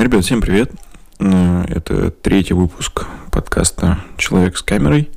[0.00, 0.72] Ребят, всем привет.
[1.18, 5.10] Э, это третий выпуск подкаста «Человек с камерой».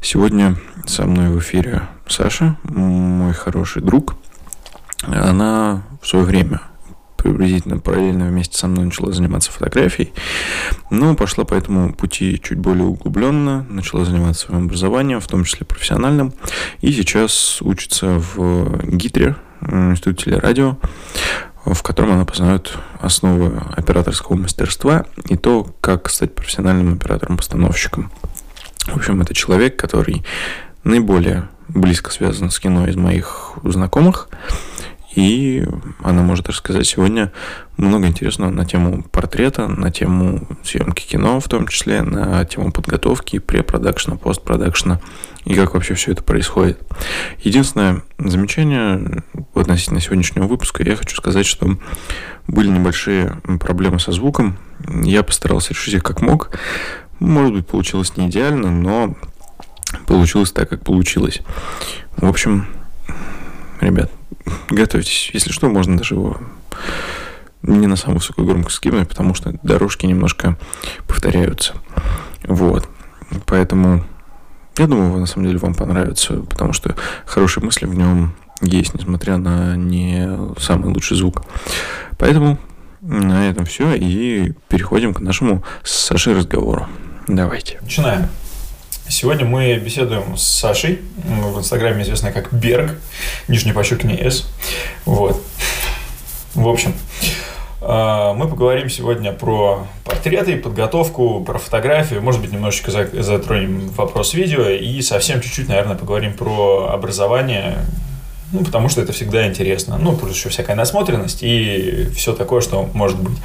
[0.00, 0.54] Сегодня
[0.86, 4.14] со мной в эфире Саша, мой хороший друг.
[5.02, 6.60] Она в свое время
[7.16, 10.12] приблизительно параллельно вместе со мной начала заниматься фотографией,
[10.90, 15.66] но пошла по этому пути чуть более углубленно, начала заниматься своим образованием, в том числе
[15.66, 16.32] профессиональным,
[16.80, 20.78] и сейчас учится в ГИТРе, Институте телерадио,
[21.64, 28.10] в котором она познает основы операторского мастерства и то, как стать профессиональным оператором-постановщиком.
[28.86, 30.24] В общем, это человек, который
[30.82, 34.28] наиболее близко связан с кино из моих знакомых.
[35.14, 35.64] И
[36.02, 37.32] она может рассказать сегодня
[37.76, 43.38] много интересного на тему портрета, на тему съемки кино в том числе, на тему подготовки,
[43.38, 45.00] препродакшна, постпродакшна
[45.44, 46.80] и как вообще все это происходит.
[47.40, 49.22] Единственное замечание
[49.54, 51.76] относительно сегодняшнего выпуска, я хочу сказать, что
[52.46, 54.58] были небольшие проблемы со звуком.
[54.88, 56.58] Я постарался решить их как мог.
[57.20, 59.16] Может быть, получилось не идеально, но
[60.06, 61.40] получилось так, как получилось.
[62.16, 62.66] В общем,
[63.80, 64.10] ребят,
[64.68, 65.30] готовьтесь.
[65.32, 66.38] Если что, можно даже его
[67.62, 70.58] не на самую высокую громкость скинуть, потому что дорожки немножко
[71.06, 71.74] повторяются.
[72.44, 72.88] Вот.
[73.46, 74.04] Поэтому
[74.76, 76.94] я думаю, на самом деле вам понравится, потому что
[77.26, 80.28] хорошие мысли в нем есть, несмотря на не
[80.58, 81.42] самый лучший звук.
[82.18, 82.58] Поэтому
[83.00, 86.86] на этом все и переходим к нашему с Сашей разговору.
[87.28, 87.78] Давайте.
[87.82, 88.28] Начинаем.
[89.08, 92.98] Сегодня мы беседуем с Сашей, в инстаграме известная как Берг,
[93.48, 94.48] нижнее подчеркивание S.
[95.04, 95.42] Вот.
[96.54, 96.94] В общем,
[97.82, 104.70] а, мы поговорим сегодня про портреты, подготовку, про фотографию, может быть, немножечко затронем вопрос видео
[104.70, 107.84] и совсем чуть-чуть, наверное, поговорим про образование,
[108.52, 109.98] ну, потому что это всегда интересно.
[109.98, 113.36] Ну, плюс еще всякая насмотренность и все такое, что может быть.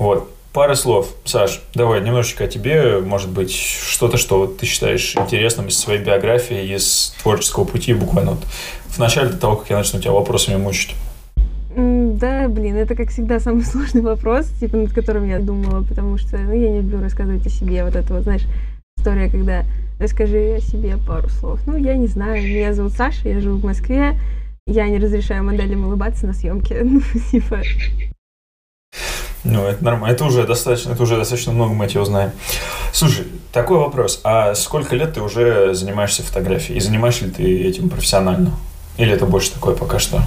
[0.00, 0.34] Вот.
[0.52, 1.14] Пара слов.
[1.24, 6.74] Саш, давай немножечко о тебе, может быть, что-то, что ты считаешь интересным из своей биографии,
[6.74, 8.44] из творческого пути, буквально вот
[8.88, 10.94] в начале того, как я начну тебя вопросами мучить.
[11.76, 16.36] Да, блин, это, как всегда, самый сложный вопрос, типа, над которым я думала, потому что,
[16.38, 17.84] ну, я не люблю рассказывать о себе.
[17.84, 18.42] Вот это вот, знаешь,
[18.98, 19.64] история, когда
[20.00, 21.60] расскажи о себе пару слов.
[21.66, 24.18] Ну, я не знаю, меня зовут Саша, я живу в Москве,
[24.66, 26.80] я не разрешаю моделям улыбаться на съемке.
[26.84, 27.00] Ну,
[27.30, 27.60] типа...
[29.44, 30.14] Ну, это нормально.
[30.14, 32.32] Это уже достаточно, это уже достаточно много мы тебя узнаем.
[32.92, 34.20] Слушай, такой вопрос.
[34.24, 36.78] А сколько лет ты уже занимаешься фотографией?
[36.78, 38.52] И занимаешься ли ты этим профессионально?
[38.96, 40.22] Или это больше такое пока что?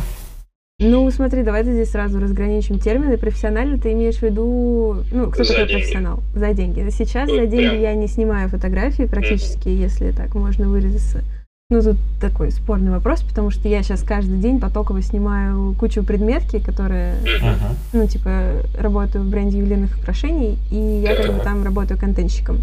[0.80, 3.16] Ну, смотри, давай здесь сразу разграничим термины.
[3.18, 5.82] Профессионально ты имеешь в виду, ну, кто за такой деньги.
[5.82, 6.20] профессионал?
[6.34, 6.90] За деньги.
[6.90, 7.82] Сейчас ну, за деньги прям.
[7.82, 9.76] я не снимаю фотографии практически, mm-hmm.
[9.76, 11.24] если так можно выразиться.
[11.72, 16.60] Ну, тут такой спорный вопрос, потому что я сейчас каждый день потоково снимаю кучу предметки,
[16.60, 17.76] которые, uh-huh.
[17.94, 22.58] ну, типа, работаю в бренде ювелирных украшений, и я как бы там работаю контентщиком.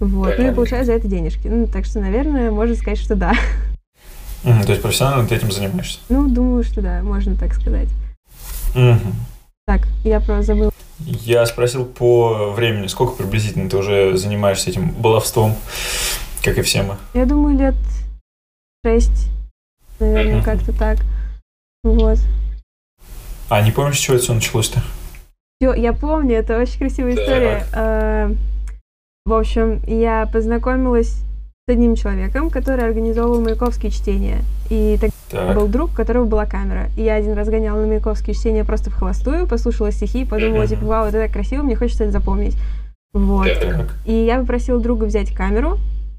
[0.00, 1.46] Вот, ну и получаю за это денежки.
[1.46, 3.34] Ну, так что, наверное, можно сказать, что да.
[4.42, 6.00] Угу, то есть профессионально ты этим занимаешься?
[6.08, 7.88] Ну, думаю, что да, можно так сказать.
[8.74, 9.12] Угу.
[9.68, 10.72] Так, я просто забыл.
[10.98, 15.54] Я спросил по времени, сколько приблизительно ты уже занимаешься этим баловством,
[16.42, 16.96] как и все мы?
[17.14, 17.76] Я думаю, лет
[18.84, 19.28] шесть,
[19.98, 20.98] наверное, как-то так.
[21.82, 22.18] Вот.
[23.48, 24.80] А не помнишь, с чего это все началось-то?
[25.60, 27.64] Я помню, это очень красивая история.
[27.72, 28.36] Так.
[29.26, 31.22] В общем, я познакомилась
[31.68, 34.38] одним человеком, который организовывал Маяковские чтения.
[34.70, 36.88] И тогда был друг, у которого была камера.
[36.96, 40.84] И я один раз гоняла на Маяковские чтения просто в холостую, послушала стихи, подумала, типа,
[40.84, 42.56] вау, это так красиво, мне хочется это запомнить.
[43.12, 43.48] Вот.
[44.04, 45.78] И я попросила друга взять камеру,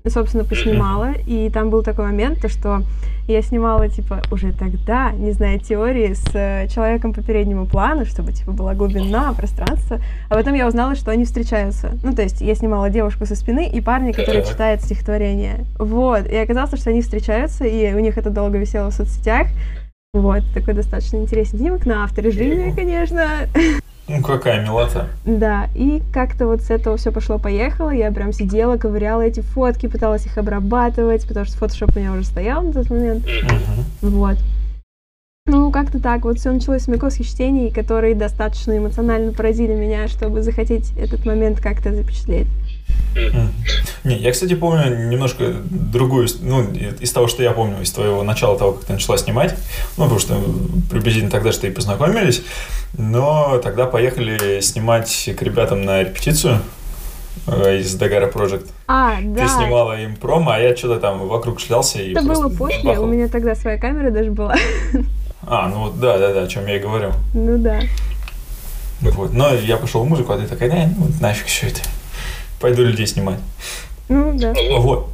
[0.09, 1.13] собственно, поснимала.
[1.25, 2.83] И там был такой момент, то, что
[3.27, 8.33] я снимала, типа, уже тогда, не зная теории, с э, человеком по переднему плану, чтобы,
[8.33, 9.99] типа, была глубина, пространство.
[10.29, 11.91] А потом я узнала, что они встречаются.
[12.03, 15.65] Ну, то есть я снимала девушку со спины и парня, который читает стихотворение.
[15.77, 16.27] Вот.
[16.27, 19.47] И оказалось, что они встречаются, и у них это долго висело в соцсетях.
[20.13, 23.47] Вот, такой достаточно интересный снимок на авторежиме, конечно.
[24.09, 25.07] Ну, какая милота.
[25.23, 27.91] Да, и как-то вот с этого все пошло-поехало.
[27.91, 32.25] Я прям сидела, ковыряла эти фотки, пыталась их обрабатывать, потому что фотошоп у меня уже
[32.25, 33.25] стоял на тот момент.
[33.25, 34.09] Uh-huh.
[34.09, 34.37] Вот.
[35.45, 36.25] Ну, как-то так.
[36.25, 41.61] Вот все началось с Маяковских чтений, которые достаточно эмоционально поразили меня, чтобы захотеть этот момент
[41.61, 42.47] как-то запечатлеть.
[44.03, 48.57] Не, я, кстати, помню немножко другую, ну, из того, что я помню, из твоего начала
[48.57, 49.55] того, как ты начала снимать,
[49.97, 50.41] ну, потому что
[50.89, 52.41] приблизительно тогда что и познакомились,
[52.97, 56.59] но тогда поехали снимать к ребятам на репетицию
[57.47, 58.67] э, из Дагара Project.
[58.87, 59.43] А, да.
[59.43, 63.03] Ты снимала им промо, а я что-то там вокруг шлялся и Это было после, бахал.
[63.03, 64.55] у меня тогда своя камера даже была.
[65.45, 67.11] А, ну да, да, да, о чем я и говорю.
[67.33, 67.81] Ну да.
[69.01, 69.33] Вот.
[69.33, 71.81] Но я пошел в музыку, а ты такая, да, ну нафиг все это.
[72.61, 73.39] Пойду людей снимать.
[74.07, 74.53] Ну, да.
[74.77, 75.09] Вот.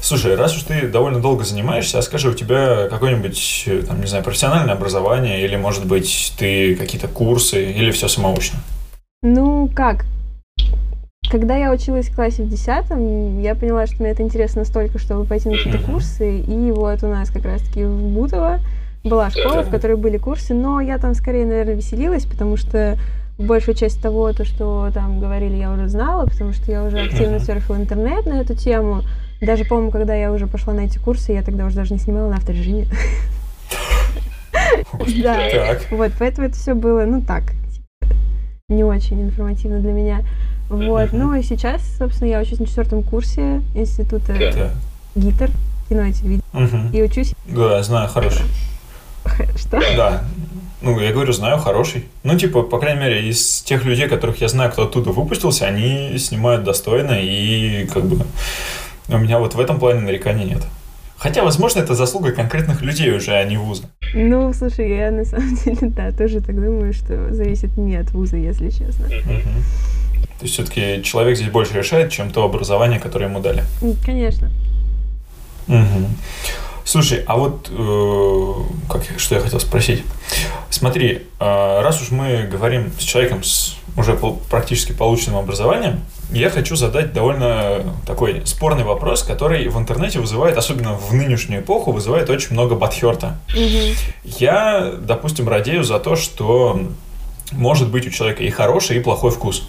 [0.00, 4.22] Слушай, раз уж ты довольно долго занимаешься, а скажи, у тебя какое-нибудь, там, не знаю,
[4.22, 8.60] профессиональное образование, или, может быть, ты какие-то курсы, или все самоучно?
[9.22, 10.04] Ну, как?
[11.28, 15.24] Когда я училась в классе в десятом, я поняла, что мне это интересно настолько, чтобы
[15.24, 16.38] пойти на какие-то курсы.
[16.38, 18.60] И вот у нас как раз-таки в Бутово
[19.02, 22.96] была школа, в которой были курсы, но я там скорее, наверное, веселилась, потому что
[23.38, 27.38] большую часть того, то, что там говорили, я уже знала, потому что я уже активно
[27.40, 29.02] серфила интернет на эту тему.
[29.40, 32.30] Даже, помню, когда я уже пошла на эти курсы, я тогда уже даже не снимала
[32.30, 32.86] на авторежиме.
[35.22, 37.52] Да, вот, поэтому это все было, ну так,
[38.68, 40.24] не очень информативно для меня.
[40.68, 44.32] Вот, ну и сейчас, собственно, я учусь на четвертом курсе института
[45.14, 45.50] ГИТР,
[45.88, 47.34] кино и телевидение, и учусь...
[47.46, 48.46] Да, знаю, хороший.
[49.56, 49.80] Что?
[49.96, 50.22] Да,
[50.86, 52.04] ну, я говорю, знаю, хороший.
[52.22, 56.16] Ну, типа, по крайней мере, из тех людей, которых я знаю, кто оттуда выпустился, они
[56.18, 58.24] снимают достойно, и как бы
[59.08, 60.62] у меня вот в этом плане нареканий нет.
[61.18, 63.90] Хотя, возможно, это заслуга конкретных людей уже, а не вуза.
[64.14, 68.36] Ну, слушай, я на самом деле, да, тоже так думаю, что зависит не от вуза,
[68.36, 69.08] если честно.
[69.08, 73.64] То есть все-таки человек здесь больше решает, чем то образование, которое ему дали.
[74.04, 74.50] Конечно.
[75.66, 76.06] Угу.
[76.86, 78.52] Слушай, а вот э,
[78.88, 80.04] как, что я хотел спросить.
[80.70, 84.16] Смотри, э, раз уж мы говорим с человеком с уже
[84.48, 90.94] практически полученным образованием, я хочу задать довольно такой спорный вопрос, который в интернете вызывает, особенно
[90.94, 93.38] в нынешнюю эпоху, вызывает очень много батхерта.
[93.50, 94.36] Угу.
[94.38, 96.80] Я, допустим, радею за то, что
[97.52, 99.66] может быть у человека и хороший, и плохой вкус.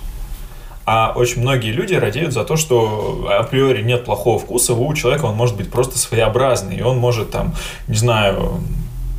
[0.89, 5.35] А очень многие люди радеют за то, что априори нет плохого вкуса, у человека он
[5.35, 7.53] может быть просто своеобразный, и он может там,
[7.89, 8.61] не знаю,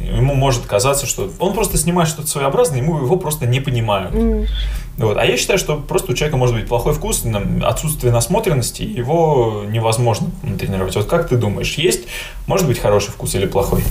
[0.00, 4.15] ему может казаться, что он просто снимает что-то своеобразное, ему его просто не понимают.
[4.15, 4.47] Mm.
[4.97, 5.19] Вот.
[5.19, 7.23] А я считаю, что просто у человека может быть плохой вкус,
[7.62, 10.97] отсутствие насмотренности, его невозможно тренировать.
[10.97, 12.09] Вот как ты думаешь, есть,
[12.47, 13.82] может быть, хороший вкус или плохой?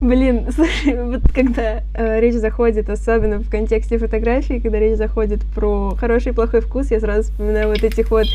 [0.00, 5.96] Блин, слушай, вот когда э, речь заходит, особенно в контексте фотографии, когда речь заходит про
[5.96, 8.26] хороший и плохой вкус, я сразу вспоминаю вот этих вот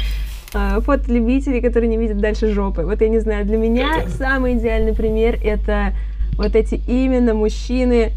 [0.53, 2.83] э, фотолюбителей, которые не видят дальше жопы.
[2.83, 5.93] Вот я не знаю, для меня самый идеальный пример это
[6.35, 8.11] вот эти именно мужчины,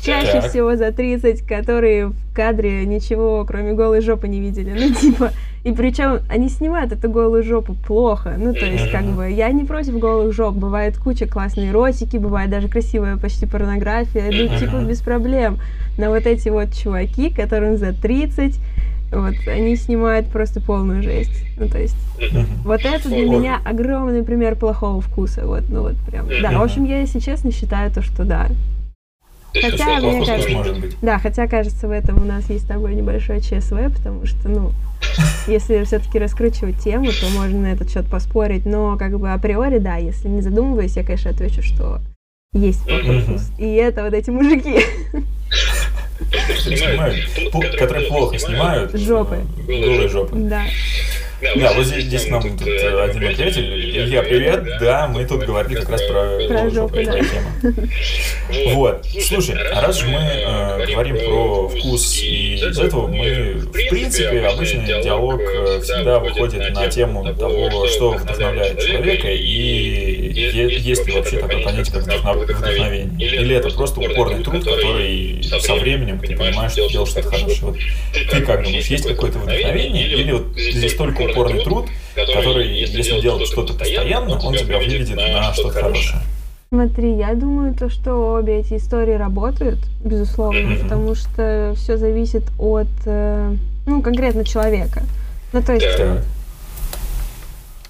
[0.00, 0.50] чаще так.
[0.50, 4.78] всего за 30, которые в кадре ничего, кроме голой жопы, не видели.
[4.78, 5.32] Ну, типа,
[5.64, 8.34] и причем они снимают эту голую жопу плохо.
[8.36, 10.56] Ну, то есть, как бы, я не против голых жоп.
[10.56, 14.30] Бывает куча классной эротики, бывает даже красивая почти порнография.
[14.32, 15.58] Ну, типа, без проблем.
[15.98, 18.58] Но вот эти вот чуваки, которым за 30,
[19.12, 21.44] вот, они снимают просто полную жесть.
[21.56, 21.96] Ну, то есть,
[22.64, 25.46] вот это для меня огромный пример плохого вкуса.
[25.46, 26.26] Вот, ну вот прям.
[26.42, 28.48] Да, в общем, я, если честно, считаю то, что да,
[29.60, 30.96] Хотя, мне кажется, может быть.
[31.02, 34.72] Да, хотя, кажется, в этом у нас есть с тобой небольшое ЧСВ, потому что, ну,
[35.46, 39.96] если все-таки раскручивать тему, то можно на этот счет поспорить, но как бы априори, да,
[39.96, 42.00] если не задумываясь, я, конечно, отвечу, что
[42.54, 43.50] есть плохой вкус.
[43.58, 44.80] И это вот эти мужики.
[47.78, 48.94] Которые плохо снимают.
[48.94, 49.40] Жопы.
[49.66, 50.36] Голые жопы.
[50.36, 50.62] Да.
[51.42, 53.62] Да, вот здесь, здесь нам тут один ответил.
[53.62, 54.64] Илья, привет.
[54.80, 57.12] Да, мы тут говорили как раз про, про жопу, да.
[57.12, 58.74] тема.
[58.74, 59.04] Вот.
[59.20, 64.46] Слушай, а раз же мы э, говорим про вкус, и из этого мы, в принципе,
[64.46, 71.38] обычный диалог э, всегда выходит на тему того, что вдохновляет человека, и есть ли вообще
[71.38, 73.10] такое понятие, как вдохновение.
[73.18, 77.58] Или это просто упорный труд, который со временем ты понимаешь, что делаешь что-то хорошее.
[77.62, 77.76] Вот
[78.30, 83.46] ты как думаешь, есть какое-то вдохновение, или вот здесь только упорный труд, который, если делать
[83.46, 86.22] что-то постоянно, он тебя выведет на что-то хорошее.
[86.72, 90.82] Смотри, я думаю, то, что обе эти истории работают, безусловно, mm-hmm.
[90.82, 95.02] потому что все зависит от, э, ну, конкретно человека.
[95.52, 96.22] Ну, то есть, да.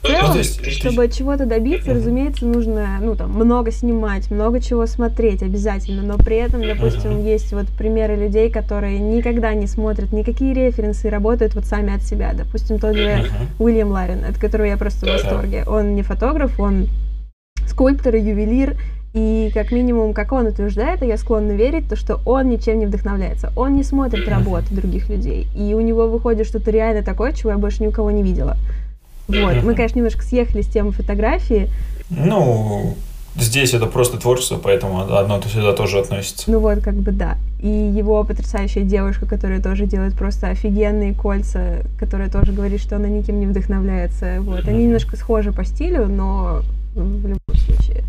[0.03, 5.43] Целом, ну, есть, чтобы чего-то добиться, разумеется, нужно, ну, там, много снимать, много чего смотреть
[5.43, 11.07] обязательно, но при этом, допустим, есть вот примеры людей, которые никогда не смотрят никакие референсы
[11.07, 12.33] и работают вот сами от себя.
[12.35, 13.27] Допустим, тот же.
[13.59, 15.65] Уильям Ларин, от которого я просто в восторге.
[15.67, 16.89] Он не фотограф, он
[17.67, 18.77] скульптор и ювелир,
[19.15, 22.87] и как минимум, как он утверждает, а я склонна верить, то что он ничем не
[22.87, 23.53] вдохновляется.
[23.57, 25.47] Он не смотрит работы других людей.
[25.55, 28.57] И у него выходит что-то реально такое, чего я больше ни у кого не видела.
[29.29, 29.63] Вот.
[29.63, 31.71] Мы, конечно, немножко съехали с темы фотографии.
[32.11, 32.97] Ну,
[33.37, 36.51] здесь это просто творчество, поэтому одно то сюда тоже относится.
[36.51, 37.37] Ну вот, как бы да.
[37.61, 43.09] И его потрясающая девушка, которая тоже делает просто офигенные кольца, которая тоже говорит, что она
[43.09, 44.39] никем не вдохновляется.
[44.41, 44.67] Вот.
[44.67, 46.63] Они немножко схожи по стилю, но
[46.95, 48.03] в любом случае.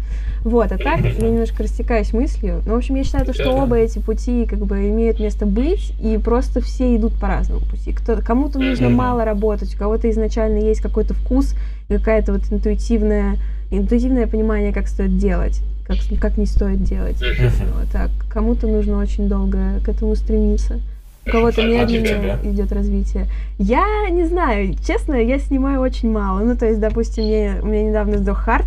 [0.43, 2.61] Вот, а так я немножко растекаюсь мыслью.
[2.65, 6.17] Ну, в общем, я считаю, что оба эти пути как бы имеют место быть, и
[6.17, 7.93] просто все идут по разному пути.
[7.93, 11.55] Кто, кому-то нужно мало работать, у кого-то изначально есть какой-то вкус,
[11.87, 13.37] какая-то вот интуитивная,
[13.71, 17.17] интуитивное понимание, как стоит делать, как, как не стоит делать.
[17.21, 20.81] Вот, а кому-то нужно очень долго к этому стремиться.
[21.25, 23.27] У кого-то а медленнее идет развитие.
[23.57, 26.41] Я не знаю, честно, я снимаю очень мало.
[26.41, 28.65] Ну, то есть, допустим, мне, у меня недавно сдох хард,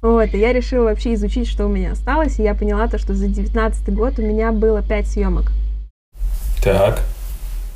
[0.00, 3.14] вот, и я решила вообще изучить, что у меня осталось, и я поняла то, что
[3.14, 5.52] за девятнадцатый год у меня было пять съемок.
[6.62, 7.02] Так.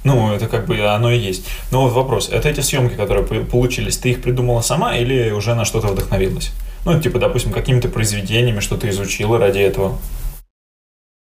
[0.05, 1.47] Ну, это как бы оно и есть.
[1.71, 5.64] Но вот вопрос, это эти съемки, которые получились, ты их придумала сама или уже на
[5.64, 6.52] что-то вдохновилась?
[6.85, 9.99] Ну, типа, допустим, какими-то произведениями, что ты изучила ради этого?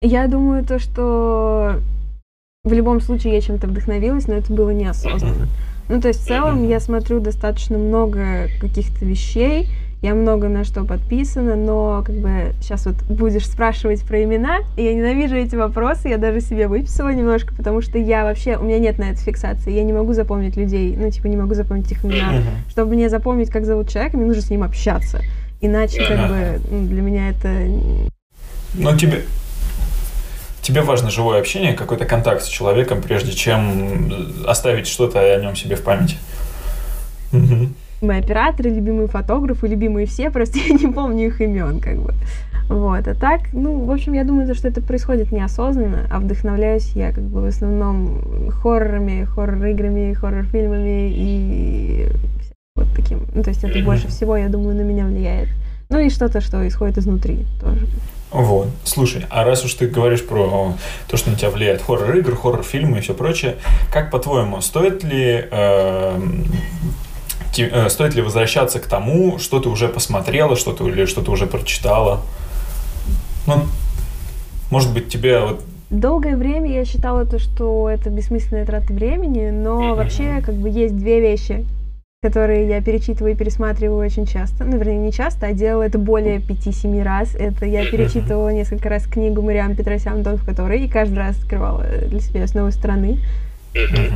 [0.01, 1.81] Я думаю, то, что
[2.65, 5.47] в любом случае я чем-то вдохновилась, но это было неосознанно.
[5.87, 9.69] Ну, то есть в целом я смотрю достаточно много каких-то вещей,
[10.05, 14.83] я много на что подписана, но как бы сейчас вот будешь спрашивать про имена, и
[14.83, 18.77] я ненавижу эти вопросы, я даже себе выписала немножко, потому что я вообще, у меня
[18.77, 22.05] нет на это фиксации, я не могу запомнить людей, ну, типа, не могу запомнить их
[22.05, 22.43] имена.
[22.69, 25.21] Чтобы мне запомнить, как зовут человека, мне нужно с ним общаться.
[25.59, 27.49] Иначе, как бы, ну, для меня это...
[28.75, 29.23] Ну, тебе,
[30.61, 34.11] тебе важно живое общение, какой-то контакт с человеком, прежде чем
[34.45, 36.17] оставить что-то о нем себе в памяти.
[37.33, 37.69] Угу
[38.05, 42.13] мои операторы, любимые фотографы, любимые все, просто я не помню их имен, как бы.
[42.67, 47.11] Вот, а так, ну, в общем, я думаю, что это происходит неосознанно, а вдохновляюсь я
[47.11, 52.07] как бы в основном хоррорами, хоррор-играми, хоррор-фильмами и
[52.75, 53.27] вот таким.
[53.35, 55.49] Ну, то есть это больше всего, я думаю, на меня влияет.
[55.89, 57.85] Ну и что-то, что исходит изнутри тоже.
[58.31, 58.67] Вот.
[58.83, 60.75] Слушай, а раз уж ты говоришь про
[61.07, 63.57] то, что на тебя влияет хоррор-игры, хоррор-фильмы и все прочее,
[63.91, 66.19] как по-твоему, стоит ли э,
[67.57, 71.31] Э, стоит ли возвращаться к тому, что ты уже посмотрела, что ты или что ты
[71.31, 72.21] уже прочитала?
[73.47, 73.63] Ну,
[74.71, 75.61] может быть, тебе вот
[75.91, 79.95] Долгое время я считала то, что это бессмысленная трата времени, но mm-hmm.
[79.95, 81.63] вообще как бы есть две вещи,
[82.23, 84.63] которые я перечитываю и пересматриваю очень часто.
[84.63, 87.35] Ну, вернее, не часто, а делала это более пяти-семи раз.
[87.35, 91.85] Это я перечитывала несколько раз книгу Мариам Петросян «Дон в которой» и каждый раз открывала
[92.07, 93.19] для себя с новой стороны.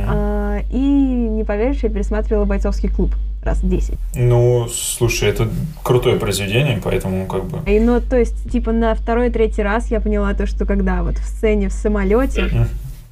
[0.08, 3.94] А, и, не поверишь, я пересматривала «Бойцовский клуб» раз 10.
[4.16, 5.48] Ну, слушай, это
[5.82, 7.58] крутое произведение, поэтому как бы...
[7.70, 11.24] И, ну, то есть, типа, на второй-третий раз я поняла то, что когда вот в
[11.24, 12.50] сцене в самолете,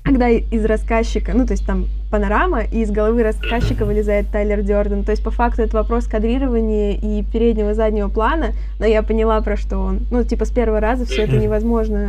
[0.03, 5.05] когда из рассказчика, ну, то есть там панорама, и из головы рассказчика вылезает Тайлер Дёрден.
[5.05, 9.57] То есть, по факту, это вопрос кадрирования и переднего заднего плана, но я поняла, про
[9.57, 10.01] что он.
[10.11, 12.09] Ну, типа, с первого раза все это невозможно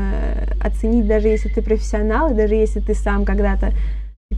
[0.62, 3.74] оценить, даже если ты профессионал, и даже если ты сам когда-то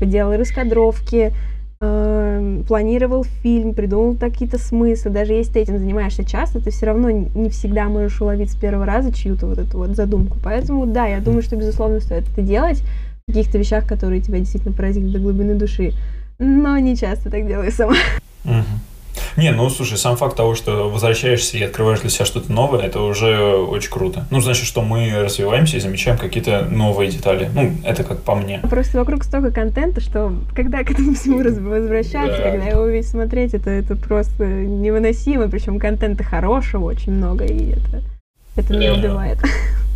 [0.01, 1.33] типа, делал раскадровки,
[1.79, 5.11] э, планировал фильм, придумал какие-то смыслы.
[5.11, 8.85] Даже если ты этим занимаешься часто, ты все равно не всегда можешь уловить с первого
[8.85, 10.37] раза чью-то вот эту вот задумку.
[10.43, 12.81] Поэтому, да, я думаю, что, безусловно, стоит это делать
[13.27, 15.93] в каких-то вещах, которые тебя действительно поразили до глубины души.
[16.39, 17.95] Но не часто так делаю сама.
[18.45, 18.90] Угу.
[19.37, 23.01] Не, ну слушай, сам факт того, что возвращаешься и открываешь для себя что-то новое, это
[23.01, 24.25] уже очень круто.
[24.29, 27.49] Ну, значит, что мы развиваемся и замечаем какие-то новые детали.
[27.53, 28.59] Ну, это как по мне.
[28.69, 32.51] Просто вокруг столько контента, что когда к этому всему возвращаться, да.
[32.51, 35.47] когда его весь смотреть, это, это просто невыносимо.
[35.49, 38.03] Причем контента хорошего очень много, и это,
[38.55, 39.39] это меня убивает.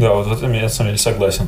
[0.00, 1.46] Да, вот в этом я на самом деле согласен.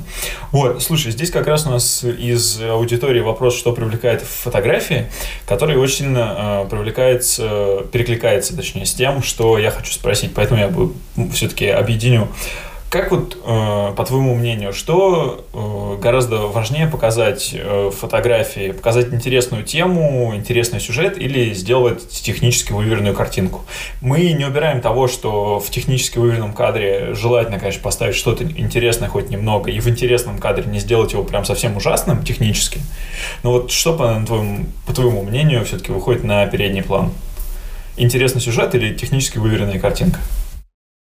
[0.50, 5.06] Вот, слушай, здесь как раз у нас из аудитории вопрос, что привлекает в фотографии,
[5.46, 10.32] который очень сильно э, привлекается, перекликается, точнее, с тем, что я хочу спросить.
[10.34, 10.92] Поэтому я бы
[11.32, 12.28] все-таки объединю
[12.92, 19.64] как вот, э, по твоему мнению, что э, гораздо важнее показать э, фотографии, показать интересную
[19.64, 23.62] тему, интересный сюжет или сделать технически выверенную картинку?
[24.02, 29.30] Мы не убираем того, что в технически выверенном кадре желательно, конечно, поставить что-то интересное хоть
[29.30, 32.82] немного, и в интересном кадре не сделать его прям совсем ужасным технически.
[33.42, 37.10] Но вот что, по твоему, по твоему мнению, все-таки выходит на передний план?
[37.96, 40.20] Интересный сюжет или технически выверенная картинка?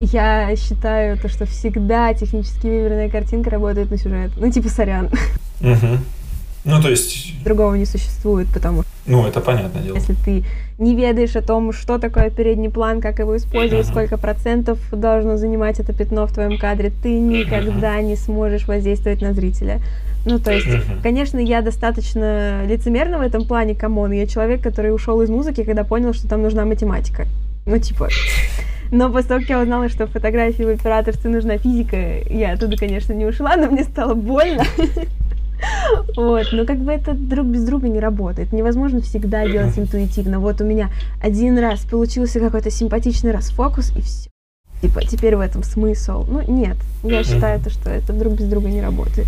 [0.00, 4.30] Я считаю то, что всегда технически выверенная картинка работает на сюжет.
[4.36, 5.10] Ну, типа, сорян.
[5.60, 5.98] Угу.
[6.66, 7.42] Ну, то есть...
[7.42, 8.90] Другого не существует, потому что...
[9.06, 9.96] Ну, это понятное дело.
[9.96, 10.44] Если ты
[10.78, 13.90] не ведаешь о том, что такое передний план, как его использовать, uh-huh.
[13.90, 18.04] сколько процентов должно занимать это пятно в твоем кадре, ты никогда uh-huh.
[18.04, 19.80] не сможешь воздействовать на зрителя.
[20.24, 21.02] Ну, то есть, uh-huh.
[21.02, 24.12] конечно, я достаточно лицемерна в этом плане, come on.
[24.12, 27.26] Я человек, который ушел из музыки, когда понял, что там нужна математика.
[27.66, 28.08] Ну, типа...
[28.90, 31.96] Но после того, как я узнала, что фотографии в операторстве нужна физика,
[32.30, 34.64] я оттуда, конечно, не ушла, но мне стало больно.
[36.16, 38.52] Вот, но как бы это друг без друга не работает.
[38.52, 40.38] Невозможно всегда делать интуитивно.
[40.38, 40.90] Вот у меня
[41.20, 44.30] один раз получился какой-то симпатичный расфокус, и все.
[44.80, 46.24] Типа, теперь в этом смысл.
[46.28, 46.76] Ну, нет.
[47.02, 49.26] Я считаю, то, что это друг без друга не работает.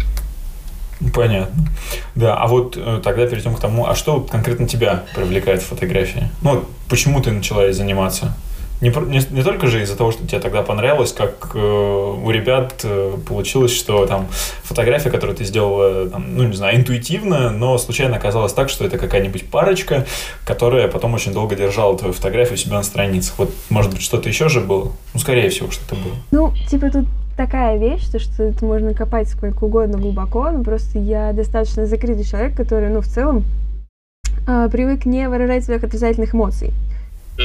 [1.15, 1.67] Понятно.
[2.15, 6.29] Да, а вот э, тогда перейдем к тому, а что конкретно тебя привлекает в фотографии?
[6.43, 8.35] Ну, почему ты начала заниматься?
[8.81, 12.81] Не, не, не только же из-за того, что тебе тогда понравилось, как э, у ребят
[12.83, 14.29] э, получилось, что там
[14.63, 18.97] фотография, которую ты сделала, там, ну не знаю, интуитивно, но случайно оказалось так, что это
[18.97, 20.07] какая-нибудь парочка,
[20.45, 23.39] которая потом очень долго держала твою фотографию у себя на страницах.
[23.39, 24.93] Вот, может быть, что-то еще же было?
[25.13, 26.15] Ну, скорее всего, что-то было.
[26.31, 27.05] Ну, типа тут
[27.37, 32.25] такая вещь, то, что это можно копать сколько угодно глубоко, но просто я достаточно закрытый
[32.25, 33.45] человек, который, ну, в целом,
[34.47, 36.73] э, привык не выражать своих отрицательных эмоций.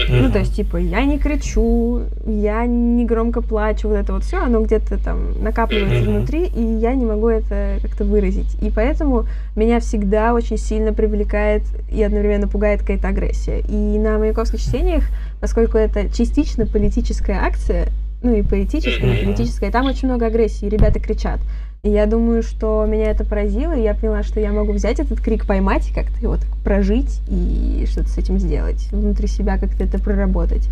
[0.09, 4.43] Ну, то есть, типа, я не кричу, я не громко плачу, вот это вот все,
[4.43, 8.57] оно где-то там накапливается внутри, и я не могу это как-то выразить.
[8.61, 9.25] И поэтому
[9.55, 13.61] меня всегда очень сильно привлекает и одновременно пугает какая-то агрессия.
[13.61, 15.05] И на маяковских чтениях,
[15.39, 17.87] поскольку это частично политическая акция,
[18.21, 21.39] ну и поэтическая, и политическая, там очень много агрессии, ребята кричат.
[21.85, 25.21] И я думаю, что меня это поразило, и я поняла, что я могу взять этот
[25.21, 29.83] крик, поймать и как-то его так прожить и что-то с этим сделать, внутри себя как-то
[29.83, 30.67] это проработать.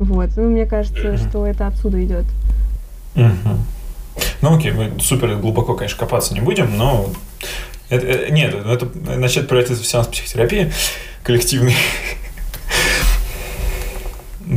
[0.00, 2.24] Вот, ну, мне кажется, что это отсюда идет.
[3.14, 3.58] Mm-hmm.
[4.42, 7.10] Ну, окей, мы супер глубоко, конечно, копаться не будем, но
[7.88, 10.72] это, это, нет, это начнет превратиться в сеанс психотерапии
[11.22, 11.76] коллективный.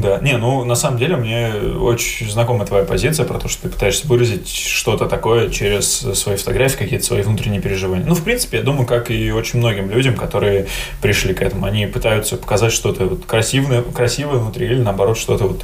[0.03, 3.69] Да, не, ну на самом деле мне очень знакома твоя позиция про то, что ты
[3.69, 8.05] пытаешься выразить что-то такое через свои фотографии, какие-то свои внутренние переживания.
[8.05, 10.67] Ну, в принципе, я думаю, как и очень многим людям, которые
[11.01, 15.63] пришли к этому, они пытаются показать что-то вот красивое, красивое внутри или наоборот что-то вот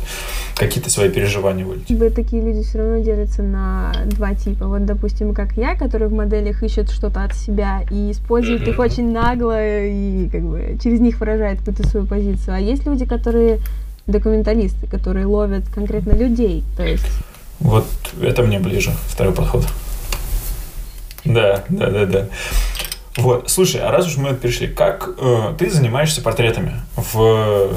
[0.56, 1.88] какие-то свои переживания вылить.
[2.16, 4.68] Такие люди все равно делятся на два типа.
[4.68, 9.12] Вот, допустим, как я, который в моделях ищет что-то от себя и использует их очень
[9.12, 12.56] нагло и как бы через них выражает какую-то свою позицию.
[12.56, 13.60] А есть люди, которые
[14.10, 17.08] документалисты, которые ловят конкретно людей, то есть...
[17.60, 17.86] Вот
[18.22, 19.68] это мне ближе, второй подход.
[21.26, 22.26] Да, да, да, да.
[23.18, 26.74] Вот, слушай, а раз уж мы перешли, как э, ты занимаешься портретами?
[26.96, 27.70] В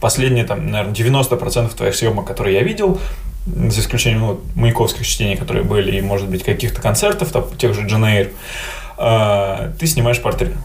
[0.00, 3.00] последние, там, наверное, 90% твоих съемок, которые я видел,
[3.46, 7.86] за исключением ну, маяковских чтений, которые были, и, может быть, каких-то концертов, там, тех же
[7.86, 8.30] Дженейр,
[8.98, 10.56] э, ты снимаешь портреты.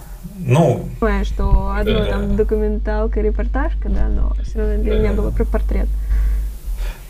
[0.46, 0.86] Ну...
[1.00, 5.00] Понимаю, что одно да, там документалка, репортажка, да, но все равно для да.
[5.00, 5.88] меня было про портрет.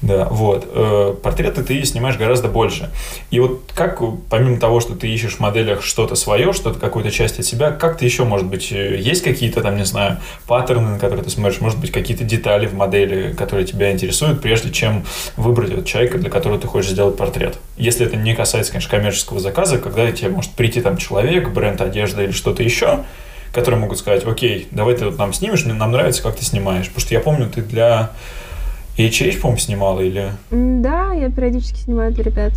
[0.04, 0.68] Да, вот.
[0.70, 2.90] Э, портреты ты снимаешь гораздо больше.
[3.32, 7.40] И вот как, помимо того, что ты ищешь в моделях что-то свое, что-то, какую-то часть
[7.40, 11.00] от себя, как ты еще, может быть, э, есть какие-то там, не знаю, паттерны, на
[11.00, 15.06] которые ты смотришь, может быть, какие-то детали в модели, которые тебя интересуют, прежде чем
[15.38, 17.58] выбрать вот человека, для которого ты хочешь сделать портрет.
[17.78, 22.26] Если это не касается, конечно, коммерческого заказа, когда тебе может прийти там человек, бренд одежды
[22.26, 23.06] или что-то еще,
[23.54, 26.88] которые могут сказать, окей, давай ты вот нам снимешь, нам нравится, как ты снимаешь.
[26.88, 28.12] Потому что я помню, ты для
[28.98, 30.32] HH, по-моему, снимала или...
[30.52, 32.54] Да, я периодически снимаю для ребят.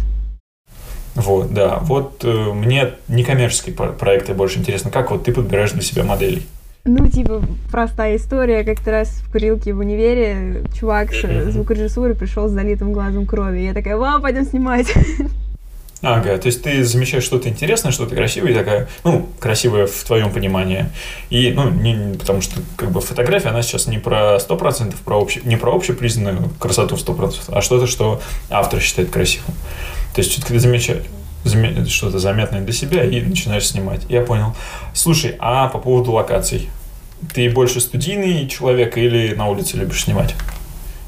[1.14, 1.78] Вот, да.
[1.80, 4.90] Вот э, мне некоммерческие проекты больше интересно.
[4.90, 6.46] Как вот ты подбираешь для себя моделей?
[6.84, 8.64] Ну, типа, простая история.
[8.64, 13.60] Как-то раз в курилке в универе чувак с звукорежиссурой пришел с залитым глазом крови.
[13.60, 14.92] Я такая, вам пойдем снимать.
[16.02, 20.90] Ага, то есть ты замечаешь что-то интересное, что-то красивое, такая, ну, красивое в твоем понимании.
[21.30, 25.40] И, ну, не, потому что, как бы, фотография, она сейчас не про 100%, про обще,
[25.44, 29.54] не про общепризнанную красоту в 100%, а что-то, что автор считает красивым.
[30.14, 31.04] То есть все-таки ты замечаешь
[31.88, 34.02] что-то заметное для себя и начинаешь снимать.
[34.08, 34.54] Я понял.
[34.92, 36.68] Слушай, а по поводу локаций?
[37.34, 40.34] Ты больше студийный человек или на улице любишь снимать?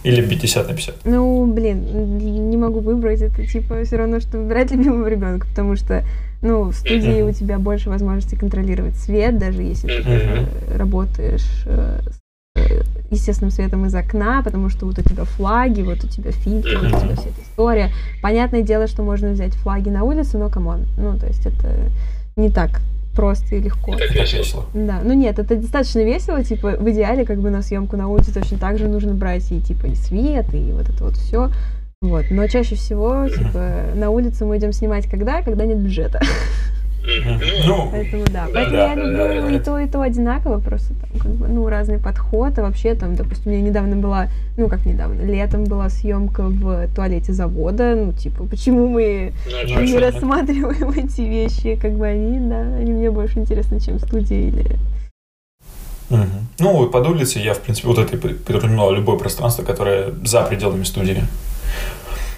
[0.05, 0.95] Или 50 на 50?
[1.05, 2.19] Ну, блин,
[2.51, 3.21] не могу выбрать.
[3.21, 6.05] Это типа все равно, что выбирать любимого ребенка, потому что
[6.41, 12.61] ну, в студии у тебя больше возможностей контролировать свет, даже если ты работаешь э, с
[12.61, 16.79] э, естественным светом из окна, потому что вот у тебя флаги, вот у тебя фильтры,
[16.79, 17.91] вот у тебя вся эта история.
[18.23, 21.91] Понятное дело, что можно взять флаги на улице, но come on, ну, то есть это
[22.37, 22.81] не так
[23.19, 23.97] просто и легко.
[23.97, 24.67] Это весело.
[24.73, 28.33] Да, ну нет, это достаточно весело, типа в идеале как бы на съемку на улице
[28.33, 31.51] точно так же нужно брать и типа и свет, и вот это вот все.
[32.01, 36.21] Вот, но чаще всего типа на улице мы идем снимать когда, когда нет бюджета.
[37.67, 38.47] Ну, Поэтому да.
[38.53, 41.69] Поэтому да, я люблю да, и то, и то одинаково, просто там, как бы, ну,
[41.69, 42.59] разный подход.
[42.59, 46.89] А вообще там, допустим, у меня недавно была, ну, как недавно, летом была съемка в
[46.95, 47.95] туалете завода.
[47.95, 53.11] Ну, типа, почему мы ну, не рассматриваем эти вещи, как бы они, да, они мне
[53.11, 54.79] больше интересны, чем студия или
[56.11, 56.21] Угу.
[56.61, 61.23] Ну, под улицей я, в принципе, вот это подразумевал любое пространство, которое за пределами студии.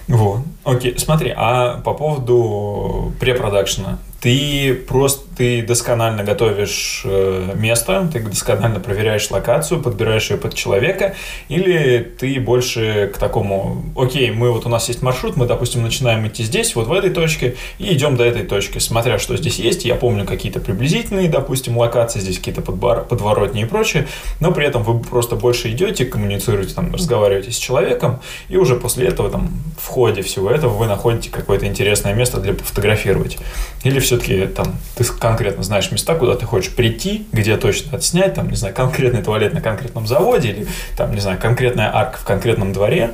[0.07, 0.41] Вот.
[0.63, 8.79] Окей, смотри, а по поводу препродакшена, ты просто ты досконально готовишь э, место, ты досконально
[8.79, 11.15] проверяешь локацию, подбираешь ее под человека,
[11.49, 16.27] или ты больше к такому, окей, мы вот у нас есть маршрут, мы, допустим, начинаем
[16.27, 19.83] идти здесь, вот в этой точке, и идем до этой точки, смотря что здесь есть,
[19.83, 24.07] я помню какие-то приблизительные, допустим, локации, здесь какие-то подворотни и прочее,
[24.41, 29.07] но при этом вы просто больше идете, коммуницируете, там, разговариваете с человеком, и уже после
[29.07, 29.49] этого, там,
[29.81, 33.39] в ходе всего этого вы находите какое-то интересное место для пофотографировать.
[33.83, 38.49] Или все-таки там ты конкретно знаешь места, куда ты хочешь прийти, где точно отснять, там,
[38.49, 40.67] не знаю, конкретный туалет на конкретном заводе, или
[40.97, 43.11] там, не знаю, конкретная арка в конкретном дворе,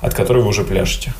[0.00, 1.12] от которой вы уже пляшете.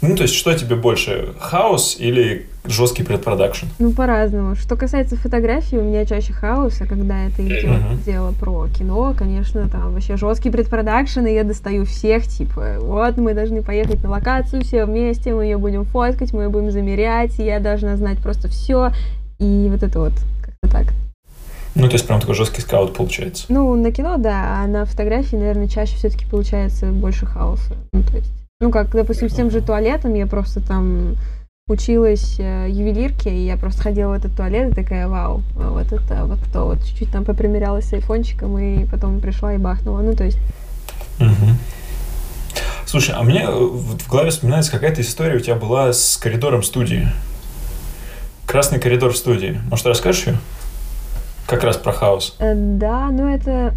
[0.00, 3.66] Ну, то есть, что тебе больше, хаос или жесткий предпродакшн?
[3.78, 4.56] Ну, по-разному.
[4.56, 8.04] Что касается фотографии, у меня чаще хаос, а когда это идет uh-huh.
[8.04, 13.32] дело про кино, конечно, там вообще жесткий предпродакшн, и я достаю всех, типа, вот, мы
[13.32, 17.44] должны поехать на локацию все вместе, мы ее будем фоткать, мы ее будем замерять, и
[17.44, 18.90] я должна знать просто все,
[19.38, 20.94] и вот это вот, как-то так.
[21.74, 23.46] Ну, то есть прям такой жесткий скаут получается.
[23.48, 27.74] Ну, на кино, да, а на фотографии, наверное, чаще все-таки получается больше хаоса.
[27.92, 31.16] Ну, то есть ну, как, допустим, с тем же туалетом я просто там
[31.66, 35.92] училась э, ювелирке, и я просто ходила в этот туалет и такая, вау, а вот
[35.92, 40.14] это вот то, вот чуть-чуть там попримерялась с айфончиком, и потом пришла и бахнула, ну,
[40.14, 40.38] то есть...
[41.20, 41.28] Угу.
[42.86, 47.08] Слушай, а мне э, в голове вспоминается какая-то история у тебя была с коридором студии.
[48.46, 49.60] Красный коридор в студии.
[49.70, 50.36] Может, расскажешь ее?
[51.46, 52.36] Как раз про хаос.
[52.38, 53.74] Э, да, ну это...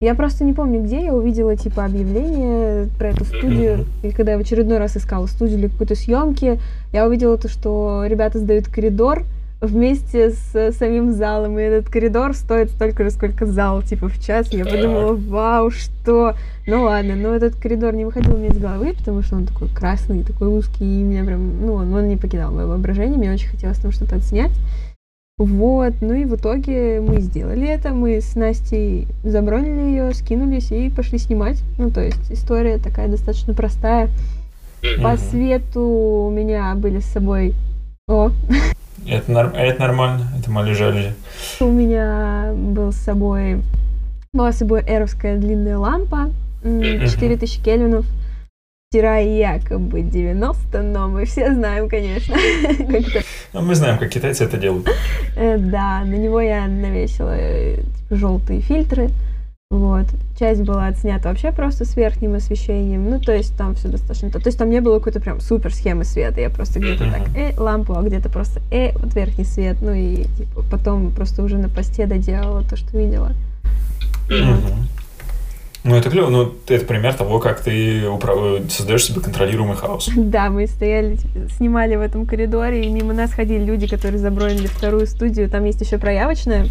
[0.00, 3.84] Я просто не помню, где я увидела, типа, объявление про эту студию.
[4.04, 6.60] И когда я в очередной раз искала студию для какой-то съемки,
[6.92, 9.24] я увидела то, что ребята сдают коридор
[9.60, 11.58] вместе с самим залом.
[11.58, 14.52] И этот коридор стоит столько же, сколько зал, типа, в час.
[14.52, 16.34] Я подумала, вау, что?
[16.66, 19.68] Ну ладно, но этот коридор не выходил у меня из головы, потому что он такой
[19.68, 23.48] красный, такой узкий, и меня прям, ну, он, он не покидал мое воображение, мне очень
[23.48, 24.52] хотелось там что-то отснять.
[25.38, 30.90] Вот, ну и в итоге мы сделали это, мы с Настей забронили ее, скинулись и
[30.90, 31.62] пошли снимать.
[31.78, 34.10] Ну, то есть история такая достаточно простая.
[35.02, 37.54] По свету у меня были с собой...
[38.08, 38.30] О!
[39.06, 39.54] Это, норм...
[39.54, 41.14] это нормально, это мы лежали.
[41.60, 43.62] У меня был с собой...
[44.32, 46.30] Была с собой эровская длинная лампа,
[46.62, 48.04] 4000 кельвинов,
[48.90, 52.34] Вчера якобы 90, но мы все знаем, конечно.
[53.52, 54.88] Ну, мы знаем, как китайцы это делают.
[55.36, 59.10] Э, да, на него я навесила э, типа, желтые фильтры.
[59.70, 60.06] Вот.
[60.38, 63.10] Часть была отснята вообще просто с верхним освещением.
[63.10, 64.30] Ну, то есть там все достаточно...
[64.30, 66.40] То есть там не было какой-то прям супер схемы света.
[66.40, 69.76] Я просто где-то так, э, лампу, а где-то просто, э, вот верхний свет.
[69.82, 73.32] Ну и типа потом просто уже на посте доделала то, что видела.
[74.30, 74.72] Вот.
[75.84, 78.38] Ну, это клево, но это пример того, как ты управ...
[78.70, 80.10] создаешь себе контролируемый хаос.
[80.16, 81.18] Да, мы стояли,
[81.56, 85.48] снимали в этом коридоре, и мимо нас ходили люди, которые забронили вторую студию.
[85.50, 86.68] Там есть еще проявочная.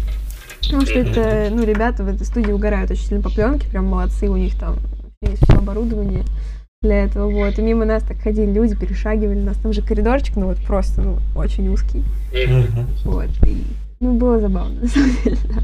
[0.62, 4.28] Потому что это, ну, ребята в этой студии угорают очень сильно по пленке, прям молодцы,
[4.28, 4.76] у них там
[5.22, 6.24] есть все оборудование
[6.82, 7.58] для этого, вот.
[7.58, 11.02] И мимо нас так ходили люди, перешагивали, у нас там же коридорчик, ну, вот просто,
[11.02, 12.04] ну, очень узкий.
[13.04, 13.64] Вот, и,
[14.00, 15.62] ну, было забавно, на самом деле, да.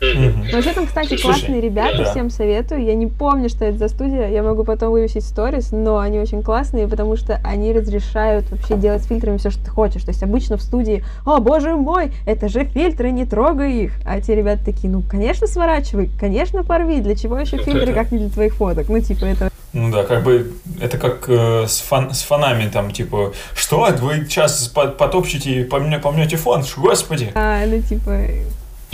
[0.00, 0.52] Mm-hmm.
[0.52, 2.10] Вообще там, кстати, Слушай, классные ребята, да.
[2.10, 2.84] всем советую.
[2.84, 6.42] Я не помню, что это за студия, я могу потом вывесить сторис, но они очень
[6.42, 10.02] классные, потому что они разрешают вообще делать с фильтрами все, что ты хочешь.
[10.02, 13.92] То есть обычно в студии, о боже мой, это же фильтры, не трогай их.
[14.04, 18.18] А те ребята такие, ну, конечно, сворачивай, конечно, порви, для чего еще фильтры, как не
[18.18, 18.88] для твоих фоток?
[18.88, 19.50] Ну, типа, это...
[19.72, 24.24] Ну да, как бы это как э, с, фан, с фанами, там, типа, что, вы
[24.26, 27.32] сейчас потопчете и помнете фон, господи.
[27.34, 28.12] А, ну, типа,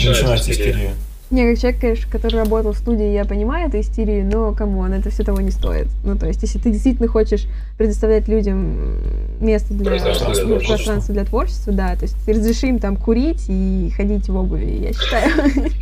[0.09, 0.95] начинается истерия.
[1.31, 4.93] Не, как человек, конечно, который работал в студии, я понимаю эту истерию, но, come on,
[4.93, 5.88] это все того не стоит.
[6.05, 7.47] Ну, то есть, если ты действительно хочешь
[7.79, 9.01] предоставлять людям
[9.40, 13.90] место для пространство, ну, пространство для творчества, да, то есть разреши им там курить и
[13.97, 15.33] ходить в обуви, я считаю.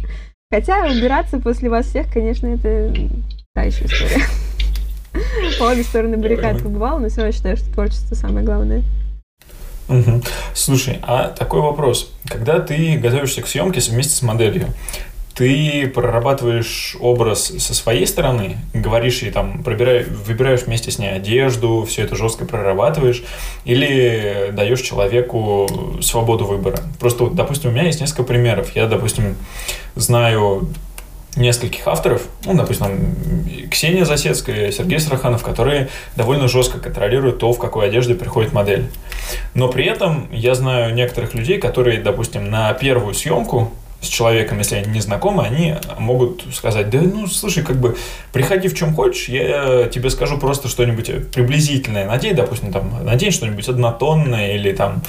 [0.50, 2.94] Хотя убираться после вас всех, конечно, это
[3.52, 4.22] та еще история.
[5.58, 8.82] По обе стороны баррикад побывала, но все равно считаю, что творчество самое главное.
[9.88, 10.22] Угу.
[10.54, 12.12] Слушай, а такой вопрос.
[12.28, 14.68] Когда ты готовишься к съемке вместе с моделью,
[15.34, 21.86] ты прорабатываешь образ со своей стороны, говоришь ей там, пробираешь, выбираешь вместе с ней одежду,
[21.88, 23.24] все это жестко прорабатываешь,
[23.64, 26.80] или даешь человеку свободу выбора.
[27.00, 28.76] Просто, допустим, у меня есть несколько примеров.
[28.76, 29.36] Я, допустим,
[29.94, 30.68] знаю
[31.36, 33.14] нескольких авторов, ну, допустим,
[33.70, 38.86] Ксения Засецкая, Сергей Сараханов, которые довольно жестко контролируют то, в какой одежде приходит модель.
[39.54, 44.76] Но при этом я знаю некоторых людей, которые, допустим, на первую съемку с человеком, если
[44.76, 47.96] они не знакомы, они могут сказать, да ну слушай, как бы
[48.32, 53.68] приходи в чем хочешь, я тебе скажу просто что-нибудь приблизительное, надень, допустим, там, надень что-нибудь
[53.68, 55.02] однотонное или там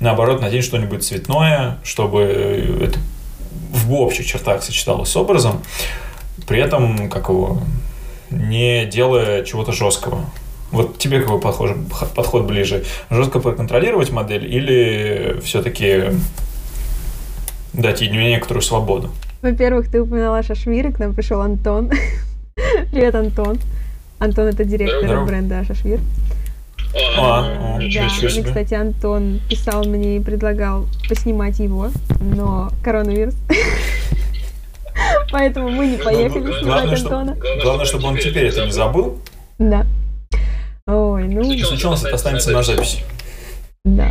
[0.00, 2.22] наоборот надень что-нибудь цветное, чтобы
[2.82, 2.98] это
[3.70, 5.62] в общих чертах сочеталось с образом,
[6.46, 7.62] при этом как его
[8.30, 10.24] не делая чего-то жесткого.
[10.70, 11.70] Вот тебе какой подход,
[12.14, 12.84] подход ближе?
[13.10, 16.12] Жестко проконтролировать модель или все-таки
[17.72, 19.10] дать ей некоторую свободу?
[19.42, 21.90] Во-первых, ты упоминала Шашвир, к нам пришел Антон.
[22.92, 23.58] Привет, Антон.
[24.18, 25.26] Антон это директор Здорово.
[25.26, 25.98] бренда Шашвир.
[26.94, 33.34] А, а, да, мне, кстати, Антон писал мне и предлагал поснимать его, но коронавирус.
[35.30, 37.36] Поэтому мы не поехали снимать Антона.
[37.62, 39.18] Главное, чтобы он теперь это не забыл.
[39.58, 39.86] Да.
[40.86, 41.42] Ой, ну...
[41.42, 42.98] Если у нас это останется на записи.
[43.84, 44.10] Да.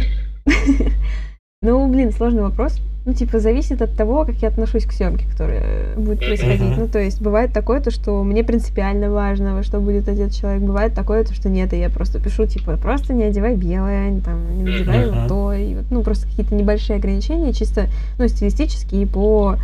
[1.70, 2.80] Ну, блин, сложный вопрос.
[3.06, 6.62] Ну, типа, зависит от того, как я отношусь к съемке, которая будет происходить.
[6.62, 6.80] Uh-huh.
[6.80, 10.64] Ну, то есть, бывает такое, то, что мне принципиально важно, во что будет одет человек.
[10.64, 14.58] Бывает такое, то, что нет, и я просто пишу, типа, просто не одевай белое, там,
[14.58, 15.54] не надевай вот то.
[15.54, 17.86] И, вот, ну, просто какие-то небольшие ограничения, чисто,
[18.18, 19.58] ну, стилистические по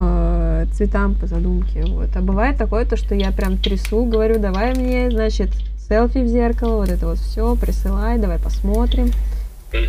[0.00, 1.86] э, цветам, по задумке.
[1.86, 2.10] Вот.
[2.14, 5.48] А бывает такое, то, что я прям трясу, говорю, давай мне, значит,
[5.88, 9.10] селфи в зеркало, вот это вот все, присылай, давай посмотрим.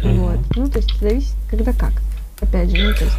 [0.04, 0.39] Вот.
[0.56, 1.93] Ну, то есть зависит, когда как.
[2.41, 3.17] Опять же, ну, то есть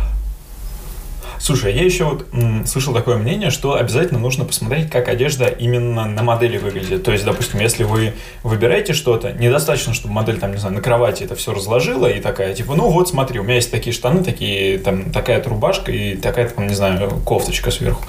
[1.40, 6.06] Слушай, я еще вот м, слышал такое мнение, что обязательно нужно посмотреть, как одежда именно
[6.06, 7.04] на модели выглядит.
[7.04, 11.22] То есть, допустим, если вы выбираете что-то, недостаточно, чтобы модель там, не знаю, на кровати
[11.22, 14.78] это все разложила и такая, типа, ну вот смотри, у меня есть такие штаны, такие,
[14.78, 18.04] там, такая-то рубашка и такая-то, там, не знаю, кофточка сверху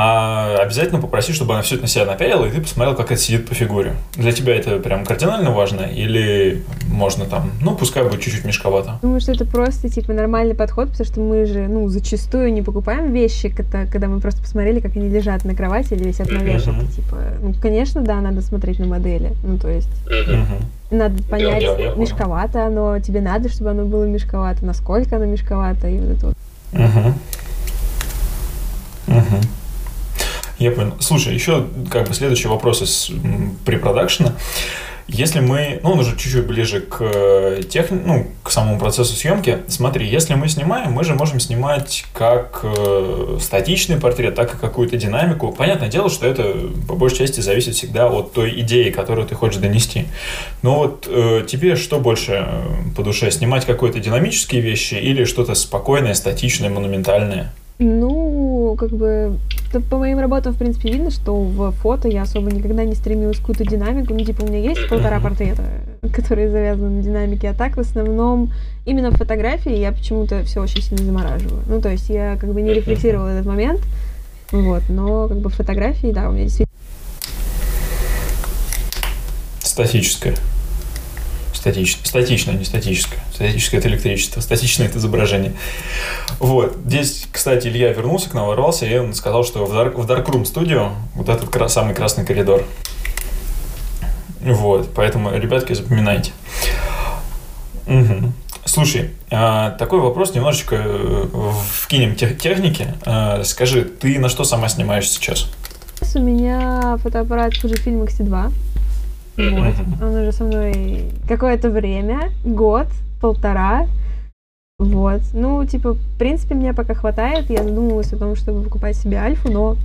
[0.00, 3.20] а обязательно попроси, чтобы она все это на себя напялила, и ты посмотрел, как это
[3.20, 3.96] сидит по фигуре.
[4.14, 9.00] Для тебя это прям кардинально важно, или можно там, ну, пускай будет чуть-чуть мешковато?
[9.02, 13.12] Думаю, что это просто, типа, нормальный подход, потому что мы же, ну, зачастую не покупаем
[13.12, 16.82] вещи, когда, когда мы просто посмотрели, как они лежат на кровати или висят на вешалке,
[16.82, 16.94] uh-huh.
[16.94, 19.90] типа, ну, конечно, да, надо смотреть на модели, ну, то есть...
[20.06, 20.62] Uh-huh.
[20.92, 25.24] Надо понять, я, я, я мешковато оно, тебе надо, чтобы оно было мешковато, насколько оно
[25.24, 26.36] мешковато, и вот это вот.
[26.72, 27.14] Угу.
[29.08, 29.40] Угу.
[30.58, 30.94] Я понял.
[31.00, 33.10] Слушай, еще как бы следующий вопрос из
[33.64, 34.34] препродакшена.
[35.10, 39.60] Если мы, ну, он уже чуть-чуть ближе к э, тех, ну, к самому процессу съемки,
[39.66, 44.98] смотри, если мы снимаем, мы же можем снимать как э, статичный портрет, так и какую-то
[44.98, 45.50] динамику.
[45.50, 46.54] Понятное дело, что это
[46.86, 50.08] по большей части зависит всегда от той идеи, которую ты хочешь донести.
[50.60, 55.54] Но вот э, тебе что больше э, по душе, снимать какие-то динамические вещи или что-то
[55.54, 57.50] спокойное, статичное, монументальное?
[57.78, 59.38] Ну, как бы,
[59.90, 63.40] по моим работам, в принципе, видно, что в фото я особо никогда не стремилась к
[63.40, 64.14] какую-то динамику.
[64.14, 65.64] Ну, типа, у меня есть полтора портрета,
[66.12, 68.52] которые завязаны на динамике, а так, в основном,
[68.86, 71.62] именно в фотографии я почему-то все очень сильно замораживаю.
[71.66, 73.80] Ну, то есть я как бы не рефлексировала этот момент,
[74.50, 76.68] вот, но как бы фотографии, да, у меня действительно...
[79.60, 80.34] Статическая.
[81.68, 81.98] Статич...
[82.02, 83.20] Статичное, не статическое.
[83.34, 85.52] Статическое– это электричество, статичное– это изображение.
[86.38, 86.76] Вот.
[86.86, 90.44] Здесь, кстати, Илья вернулся к нам, ворвался, и он сказал, что в, Dark, в Darkroom
[90.44, 92.64] Studio вот этот крас, самый красный коридор.
[94.40, 94.88] Вот.
[94.94, 96.32] Поэтому, ребятки, запоминайте.
[97.86, 98.32] Угу.
[98.64, 101.26] Слушай, а, такой вопрос немножечко э,
[101.70, 102.94] вкинем тех, техники.
[103.04, 105.50] А, скажи, ты на что сама снимаешь сейчас?
[106.14, 108.52] У меня фотоаппарат Fujifilm X-T2.
[109.38, 109.74] Вот.
[110.02, 112.88] Он уже со мной какое-то время, год,
[113.20, 113.86] полтора.
[114.80, 115.20] Вот.
[115.32, 117.48] Ну, типа, в принципе, мне пока хватает.
[117.48, 119.76] Я задумывалась о том, чтобы покупать себе альфу, но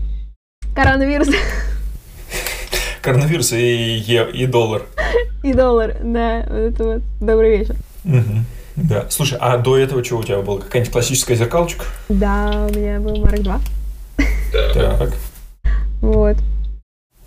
[0.76, 1.30] коронавирус.
[3.02, 4.84] Коронавирус и, и доллар.
[5.44, 6.46] И доллар, да.
[6.50, 7.02] Вот это вот.
[7.20, 7.76] Добрый вечер.
[8.06, 8.46] Угу.
[8.76, 9.06] Да.
[9.10, 10.60] Слушай, а до этого что у тебя было?
[10.60, 11.86] Какая-нибудь классическая зеркалочка?
[12.10, 13.60] Да, у меня был Марк 2.
[14.74, 15.14] Так.
[16.02, 16.38] Вот.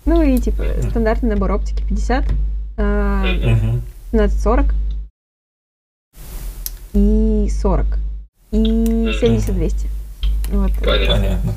[0.07, 2.25] Ну и типа стандартный набор оптики 50,
[2.77, 3.79] э,
[4.13, 4.73] 15-40
[6.93, 7.85] и 40
[8.51, 9.87] и 70-200.
[10.49, 10.71] Вот.
[10.81, 11.53] Понятно.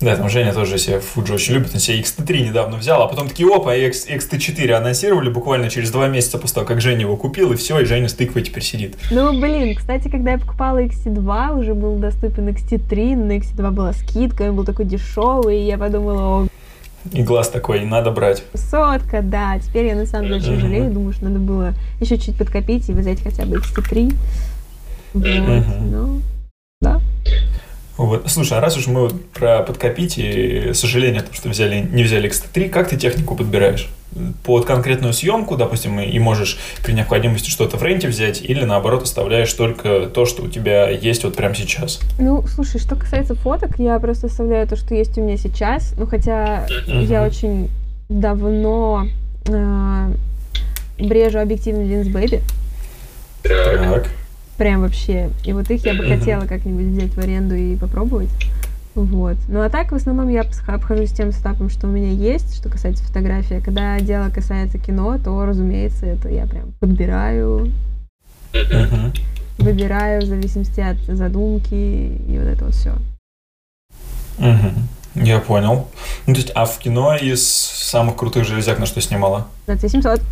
[0.00, 3.28] Да, там Женя тоже себе Fuji очень любит, он себе X-T3 недавно взял, а потом
[3.28, 7.52] такие, опа, X, X-T4 анонсировали буквально через два месяца после того, как Женя его купил,
[7.52, 8.96] и все, и Женя с тыквой теперь сидит.
[9.12, 14.42] Ну, блин, кстати, когда я покупала X-T2, уже был доступен X-T3, на X-T2 была скидка,
[14.42, 16.48] он был такой дешевый, и я подумала, о,
[17.10, 18.44] и глаз такой, надо брать.
[18.54, 19.58] Сотка, да.
[19.58, 20.90] Теперь я на самом деле очень жалею.
[20.90, 24.14] Думаю, что надо было еще чуть подкопить и взять хотя бы XT3.
[25.14, 26.22] Вот, ну,
[26.80, 27.00] да.
[28.02, 28.28] Вот.
[28.28, 32.68] Слушай, а раз уж мы вот про подкопить и сожаление, что взяли, не взяли X3,
[32.68, 33.88] как ты технику подбираешь?
[34.42, 39.52] Под конкретную съемку, допустим, и можешь при необходимости что-то в ренте взять, или наоборот оставляешь
[39.52, 42.00] только то, что у тебя есть вот прямо сейчас?
[42.18, 45.94] Ну, слушай, что касается фоток, я просто оставляю то, что есть у меня сейчас.
[45.96, 47.04] Ну, хотя uh-huh.
[47.04, 47.70] я очень
[48.08, 49.06] давно
[49.46, 50.12] э,
[50.98, 52.42] брежу объективный линз Baby.
[53.44, 54.10] Так.
[54.56, 55.30] Прям вообще.
[55.44, 58.30] И вот их я бы хотела как-нибудь взять в аренду и попробовать.
[58.94, 59.36] Вот.
[59.48, 63.02] Ну а так, в основном, я обхожусь тем сетапом, что у меня есть, что касается
[63.04, 63.62] фотографии.
[63.64, 67.72] Когда дело касается кино, то, разумеется, это я прям подбираю,
[69.58, 72.92] выбираю в зависимости от задумки и вот это вот все.
[75.14, 75.88] Я понял.
[76.26, 79.46] Ну, то есть, а в кино из самых крутых железяк на что снимала?
[79.66, 80.22] На C700.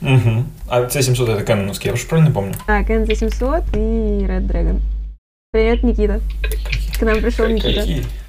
[0.00, 0.44] Угу.
[0.68, 2.54] А C700 это Canon, я уж правильно помню?
[2.66, 4.80] А, Canon C700 и Red Dragon.
[5.52, 6.20] Привет, Никита.
[6.98, 7.86] К нам пришел Никита.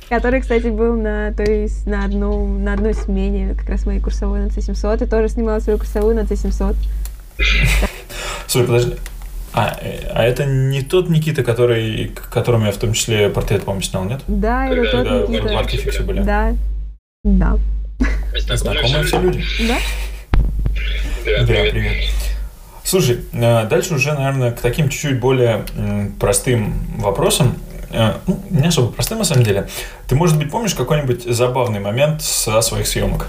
[0.09, 4.39] Который, кстати, был на, то есть, на, одну, на одной смене, как раз моей курсовой
[4.39, 6.75] на C700, и тоже снимал свою курсовую на C700.
[8.47, 8.95] Слушай, подожди.
[9.53, 9.79] А,
[10.13, 14.21] а это не тот Никита, который, которому я в том числе портрет, по-моему, снял, нет?
[14.27, 15.19] Да, это тот да,
[15.63, 16.03] Никита.
[16.03, 16.21] В были.
[16.21, 16.55] Да.
[17.23, 17.57] Да.
[18.37, 19.43] Знакомые все люди.
[19.67, 19.77] Да?
[21.25, 21.71] Да, привет.
[21.71, 21.95] привет.
[22.83, 25.65] Слушай, э, дальше уже, наверное, к таким чуть-чуть более
[26.19, 27.57] простым вопросам.
[27.89, 29.67] Э, ну, не особо простым, на самом деле.
[30.07, 33.27] Ты, может быть, помнишь какой-нибудь забавный момент со своих съемок?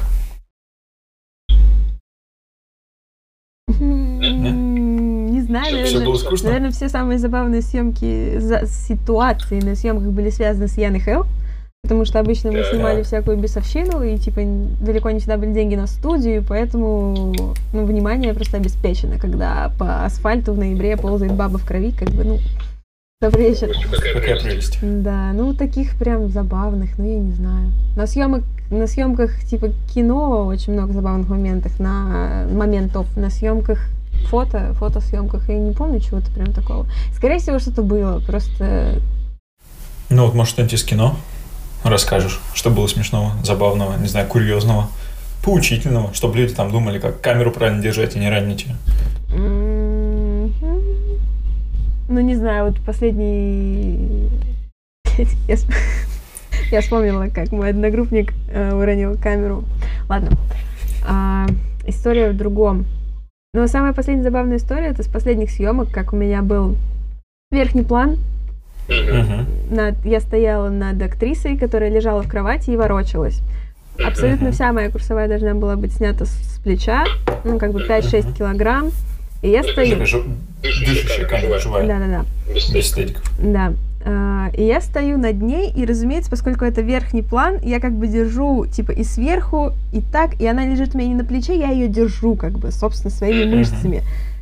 [3.68, 6.48] Не знаю, наверное, все было скучно?
[6.48, 11.26] наверное, все самые забавные съемки, ситуации на съемках были связаны с Яной Хелл
[11.86, 14.40] потому что обычно мы снимали всякую бесовщину, и, типа,
[14.80, 17.32] далеко не всегда были деньги на студию, поэтому,
[17.72, 22.24] ну, внимание просто обеспечено, когда по асфальту в ноябре ползает баба в крови, как бы,
[22.24, 22.38] ну,
[23.20, 23.70] добрый вечер.
[23.88, 24.78] Какая прелесть.
[24.82, 27.70] Да, ну, таких прям забавных, ну, я не знаю.
[27.94, 33.78] На съемок на съемках типа кино очень много забавных моментов, на моментов на съемках
[34.28, 36.86] фото, фотосъемках, я не помню чего-то прям такого.
[37.14, 39.00] Скорее всего, что-то было, просто...
[40.08, 41.16] Ну вот, может, что-нибудь из кино?
[41.88, 44.88] Расскажешь, что было смешного, забавного, не знаю, курьезного,
[45.44, 48.76] поучительного, чтобы люди там думали, как камеру правильно держать и не ранить ее?
[52.08, 54.30] Ну, не знаю, вот последний...
[56.70, 59.64] Я вспомнила, как мой одногруппник э, уронил камеру.
[60.08, 60.36] Ладно.
[61.06, 61.46] А,
[61.86, 62.86] история в другом.
[63.54, 66.76] Но самая последняя забавная история это с последних съемок, как у меня был
[67.50, 68.18] верхний план.
[68.88, 73.40] Над, я стояла над актрисой, которая лежала в кровати и ворочалась.
[74.04, 77.04] Абсолютно вся моя курсовая должна была быть снята с, с плеча,
[77.44, 78.36] ну, как бы 5-6 uh-huh.
[78.36, 78.90] килограмм.
[79.42, 79.98] И я стою...
[79.98, 81.86] Дышащая камера живая.
[81.86, 82.24] Да-да-да.
[82.52, 83.24] Без эстетиков.
[83.38, 83.72] Да.
[84.04, 88.06] Uh, и я стою над ней, и, разумеется, поскольку это верхний план, я как бы
[88.06, 91.70] держу, типа, и сверху, и так, и она лежит у меня не на плече, я
[91.70, 93.96] ее держу, как бы, собственно, своими мышцами.
[93.96, 94.35] Uh-huh.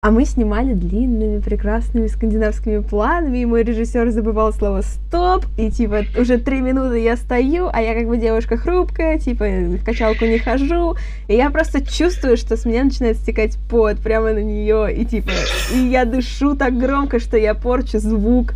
[0.00, 6.04] А мы снимали длинными, прекрасными скандинавскими планами, и мой режиссер забывал слово «стоп», и, типа,
[6.16, 10.38] уже три минуты я стою, а я как бы девушка хрупкая, типа, в качалку не
[10.38, 10.94] хожу,
[11.26, 15.32] и я просто чувствую, что с меня начинает стекать пот прямо на нее, и, типа,
[15.74, 18.54] и я дышу так громко, что я порчу звук,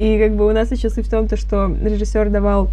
[0.00, 2.68] и, как бы, у нас еще суть в том, то, что режиссер давал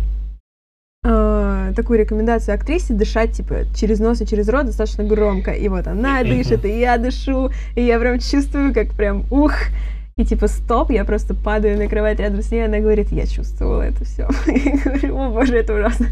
[1.04, 1.37] э,
[1.78, 5.52] такую рекомендацию актрисе дышать, типа, через нос и через рот достаточно громко.
[5.52, 9.54] И вот она дышит, и я дышу, и я прям чувствую, как прям ух,
[10.18, 13.84] и типа стоп, я просто падаю на кровать рядом с ней, она говорит, я чувствовала
[13.84, 14.28] это все.
[14.48, 16.08] Я говорю, о боже, это ужасно.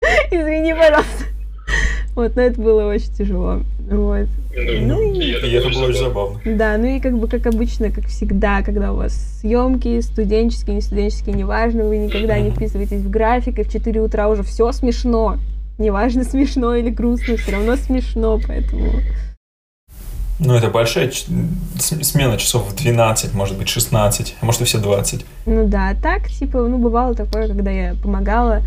[0.30, 1.37] Извини, пожалуйста.
[2.18, 3.60] Вот, но это было очень тяжело.
[3.88, 4.26] Вот.
[4.52, 6.40] Ну, и, и это было очень забавно.
[6.44, 10.82] Да, ну и как бы, как обычно, как всегда, когда у вас съемки, студенческие, не
[10.82, 15.36] студенческие, неважно, вы никогда не вписываетесь в график, и в 4 утра уже все смешно.
[15.78, 18.94] Неважно, смешно или грустно, все равно смешно, поэтому...
[20.40, 25.24] Ну, это большая смена часов в 12, может быть, 16, а может и все 20.
[25.46, 28.64] Ну да, так, типа, ну, бывало такое, когда я помогала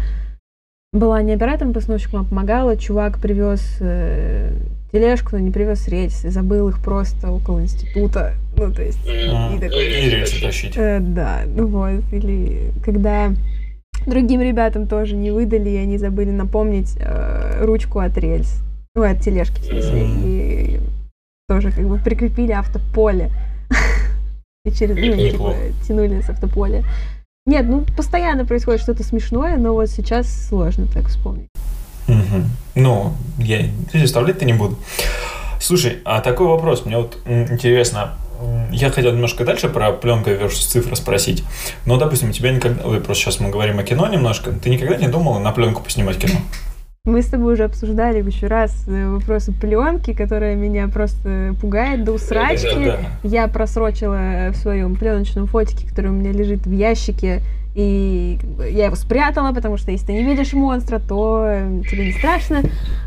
[0.94, 2.76] была не оператором-постановщиком, а помогала.
[2.76, 4.52] Чувак привез э,
[4.92, 8.34] тележку, но не привез рельсы, забыл их просто около института.
[8.58, 9.00] Ну, то есть...
[9.08, 10.74] А, и, такой, и рельсы тащить.
[10.76, 12.04] Э, да, ну вот.
[12.12, 13.32] Или когда
[14.06, 18.62] другим ребятам тоже не выдали, и они забыли напомнить э, ручку от рельс.
[18.94, 20.08] Ну, от тележки, в смысле.
[20.26, 20.80] И
[21.48, 23.32] тоже как бы прикрепили автополе.
[24.66, 25.56] И через, ну, типа,
[25.88, 26.84] тянули с автополя.
[27.52, 31.50] Нет, ну постоянно происходит что-то смешное, но вот сейчас сложно так вспомнить.
[32.08, 32.44] Угу.
[32.76, 34.78] Ну, я представлять-то не буду.
[35.60, 38.14] Слушай, а такой вопрос, мне вот интересно,
[38.72, 41.44] я хотел немножко дальше про пленка versus цифра спросить.
[41.86, 42.86] Но, допустим, у тебя никогда...
[42.86, 44.54] Ой, просто сейчас мы говорим о кино немножко.
[44.54, 46.40] Ты никогда не думала на пленку поснимать кино?
[47.04, 52.12] Мы с тобой уже обсуждали еще раз э, вопросы пленки, которая меня просто пугает до
[52.12, 52.76] усрачки.
[52.76, 53.28] Да, да.
[53.28, 57.42] Я просрочила в своем пленочном фотике, который у меня лежит в ящике,
[57.74, 58.38] и
[58.70, 62.62] я его спрятала, потому что если ты не видишь монстра, то э, тебе не страшно.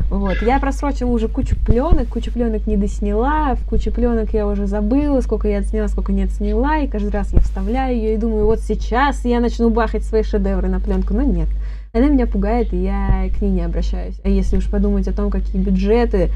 [0.09, 0.41] Вот.
[0.41, 5.21] Я просрочила уже кучу пленок, кучу пленок не досняла, в кучу пленок я уже забыла,
[5.21, 8.59] сколько я отсняла, сколько не отсняла, и каждый раз я вставляю ее и думаю, вот
[8.59, 11.47] сейчас я начну бахать свои шедевры на пленку, но нет.
[11.95, 14.19] Она меня пугает, и я к ней не обращаюсь.
[14.25, 16.29] А если уж подумать о том, какие бюджеты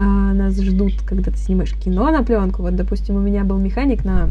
[0.00, 4.04] а, нас ждут, когда ты снимаешь кино на пленку, вот, допустим, у меня был механик
[4.04, 4.30] на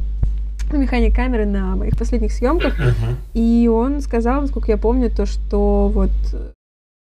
[0.74, 3.15] механик камеры на моих последних съемках, uh-huh.
[3.34, 6.11] и он сказал, насколько я помню, то, что вот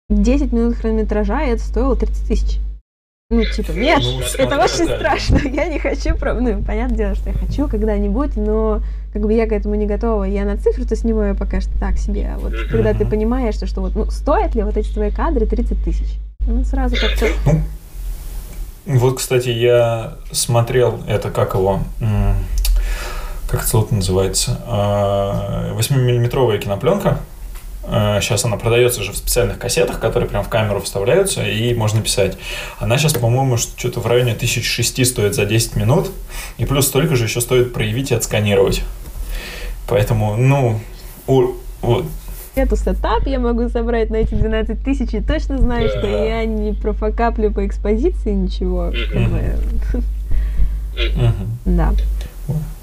[0.08, 2.60] 10 минут хронометража, и это стоило 30 тысяч.
[3.32, 4.96] Ну, типа, нет, ну, это очень да.
[4.96, 5.38] страшно.
[5.44, 9.52] Я не хочу, ну, понятное дело, что я хочу когда-нибудь, но как бы я к
[9.52, 10.24] этому не готова.
[10.24, 12.32] Я на цифру-то снимаю пока что так себе.
[12.34, 12.68] А вот uh-huh.
[12.68, 16.18] когда ты понимаешь, что, что вот, ну, стоят ли вот эти твои кадры 30 тысяч?
[16.40, 17.28] Ну, сразу как-то...
[18.86, 21.78] Ну, вот, кстати, я смотрел это, как его,
[23.46, 27.20] как это называется, 8-миллиметровая а, кинопленка.
[27.90, 32.00] Сейчас а, она продается же в специальных кассетах, которые прям в камеру вставляются, и можно
[32.00, 32.38] писать.
[32.78, 36.10] Она сейчас, по-моему, что-то в районе 1006 стоит за 10 минут,
[36.56, 38.82] и плюс столько же еще стоит проявить и отсканировать.
[39.88, 40.80] Поэтому, ну,
[41.26, 42.06] у, вот,
[42.56, 46.72] Эту сетап я могу собрать на эти 12 тысяч и точно знаю, что я не
[46.72, 48.92] профокаплю по экспозиции ничего.
[51.64, 51.92] Да.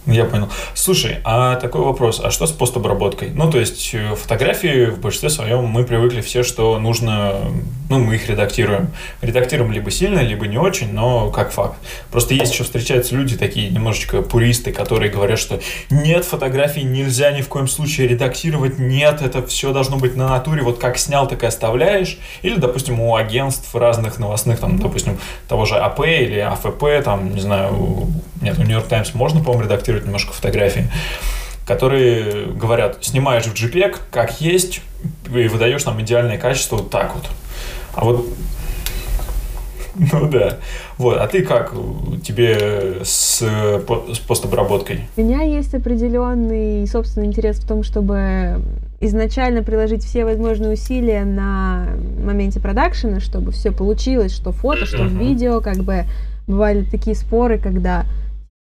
[0.08, 0.50] Я понял.
[0.74, 3.32] Слушай, а такой вопрос, а что с постобработкой?
[3.34, 7.36] Ну, то есть э, фотографии в большинстве своем мы привыкли все, что нужно,
[7.90, 8.88] ну, мы их редактируем.
[9.22, 11.76] Редактируем либо сильно, либо не очень, но как факт.
[12.10, 17.42] Просто есть еще встречаются люди такие немножечко пуристы, которые говорят, что нет, фотографии нельзя ни
[17.42, 21.44] в коем случае редактировать, нет, это все должно быть на натуре, вот как снял, так
[21.44, 22.18] и оставляешь.
[22.44, 27.42] Или, допустим, у агентств разных новостных, там, допустим, того же АП или АФП, там, не
[27.42, 28.08] знаю,
[28.42, 30.90] нет, у Нью-Йорк Таймс можно, по-моему, редактировать немножко фотографии,
[31.66, 34.82] которые говорят, снимаешь в JPEG, как есть,
[35.34, 37.26] и выдаешь нам идеальное качество вот так вот.
[37.94, 38.26] А вот
[40.12, 40.58] ну да.
[40.98, 41.18] Вот.
[41.18, 41.74] А ты как?
[42.24, 45.02] Тебе с, с постобработкой?
[45.16, 48.62] У меня есть определенный собственный интерес в том, чтобы
[49.00, 51.88] изначально приложить все возможные усилия на
[52.24, 55.18] моменте продакшена, чтобы все получилось, что фото, что uh-huh.
[55.18, 56.06] видео, как бы
[56.48, 58.06] бывали такие споры, когда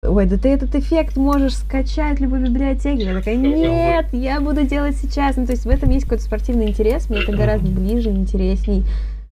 [0.09, 3.05] ой, да ты этот эффект можешь скачать в любой библиотеке.
[3.05, 5.36] Я такая, нет, я буду делать сейчас.
[5.36, 8.84] Ну, то есть в этом есть какой-то спортивный интерес, мне это гораздо ближе, интересней.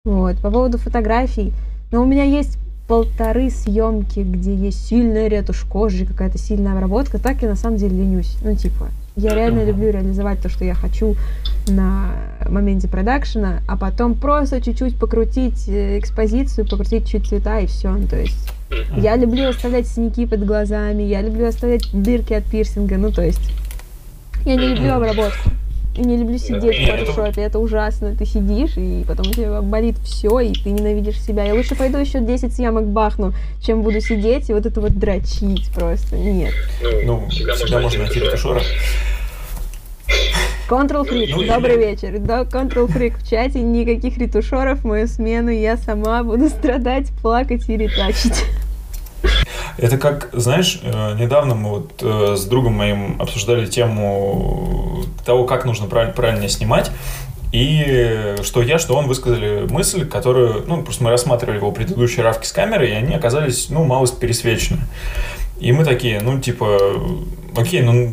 [0.03, 0.37] Вот.
[0.37, 1.53] По поводу фотографий,
[1.91, 2.57] но у меня есть
[2.87, 7.97] полторы съемки, где есть сильная ретушь кожи, какая-то сильная обработка, так я на самом деле
[7.97, 8.35] ленюсь.
[8.43, 11.15] Ну, типа, я реально люблю реализовать то, что я хочу
[11.67, 12.09] на
[12.49, 17.91] моменте продакшена, а потом просто чуть-чуть покрутить э, экспозицию, покрутить чуть цвета и все.
[17.91, 18.51] Ну, то есть
[18.97, 23.41] я люблю оставлять синяки под глазами, я люблю оставлять дырки от пирсинга, ну то есть
[24.45, 25.49] я не люблю обработку.
[25.95, 28.15] И не люблю сидеть в фотошопе, это ужасно.
[28.15, 31.43] Ты сидишь, и потом у тебя болит все, и ты ненавидишь себя.
[31.43, 35.69] Я лучше пойду еще 10 съемок бахну, чем буду сидеть и вот это вот дрочить
[35.75, 36.15] просто.
[36.15, 36.53] Нет.
[37.03, 38.61] Ну, всегда, всегда можно найти ретушера.
[40.69, 41.87] Control Freak, ну, добрый или...
[41.87, 42.17] вечер.
[42.19, 47.67] Да, Control Freak в чате, никаких ретушеров в мою смену, я сама буду страдать, плакать
[47.67, 48.45] и ретачить.
[49.81, 55.65] Это как, знаешь, э, недавно мы вот э, с другом моим обсуждали тему того, как
[55.65, 56.91] нужно правильно, снимать.
[57.51, 62.45] И что я, что он высказали мысль, которую, ну, просто мы рассматривали его предыдущие равки
[62.45, 64.81] с камерой, и они оказались, ну, малость пересвечены.
[65.61, 66.79] И мы такие, ну, типа,
[67.55, 68.09] окей, ну,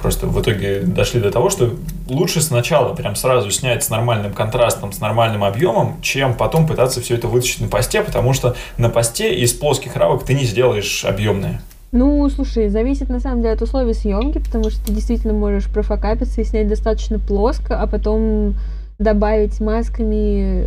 [0.00, 1.74] просто в итоге дошли до того, что
[2.08, 7.16] лучше сначала прям сразу снять с нормальным контрастом, с нормальным объемом, чем потом пытаться все
[7.16, 11.60] это вытащить на посте, потому что на посте из плоских равок ты не сделаешь объемные.
[11.92, 16.40] Ну, слушай, зависит на самом деле от условий съемки, потому что ты действительно можешь профокапиться
[16.40, 18.54] и снять достаточно плоско, а потом
[18.98, 20.66] добавить масками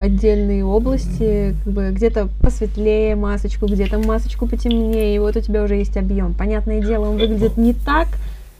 [0.00, 5.74] отдельные области, как бы где-то посветлее масочку, где-то масочку потемнее, и вот у тебя уже
[5.74, 6.34] есть объем.
[6.34, 8.06] Понятное дело, он выглядит не так,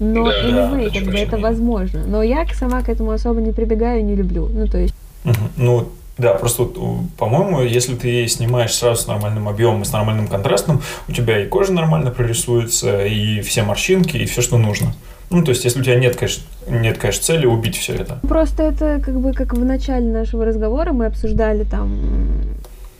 [0.00, 2.02] но да, anyway, да, как бы это возможно.
[2.04, 4.48] Но я сама к этому особо не прибегаю, не люблю.
[4.52, 4.94] Ну, то есть...
[5.24, 5.34] Угу.
[5.58, 6.68] Ну, да, просто,
[7.16, 11.46] по-моему, если ты снимаешь сразу с нормальным объемом и с нормальным контрастом, у тебя и
[11.46, 14.92] кожа нормально прорисуется, и все морщинки, и все, что нужно.
[15.30, 18.18] Ну, то есть, если у тебя нет, конечно, нет, конечно, цели убить все это.
[18.26, 21.98] Просто это как бы как в начале нашего разговора мы обсуждали там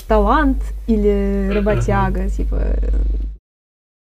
[0.06, 2.60] талант или работяга, типа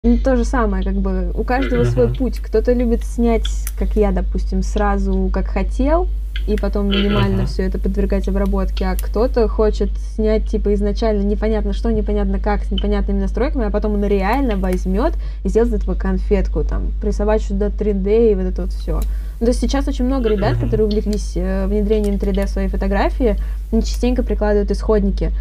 [0.03, 1.91] Ну, то же самое, как бы у каждого uh-huh.
[1.91, 2.39] свой путь.
[2.39, 3.47] Кто-то любит снять,
[3.77, 6.07] как я, допустим, сразу, как хотел,
[6.47, 7.47] и потом минимально uh-huh.
[7.47, 12.71] все это подвергать обработке, а кто-то хочет снять типа изначально непонятно что, непонятно как, с
[12.71, 15.13] непонятными настройками, а потом он реально возьмет
[15.43, 19.01] и сделает из этого конфетку, там, присобачить сюда 3D и вот это вот все.
[19.39, 20.65] Ну, то есть сейчас очень много ребят, uh-huh.
[20.65, 23.37] которые увлеклись э, внедрением 3D в свои фотографии,
[23.71, 25.31] они частенько прикладывают исходники.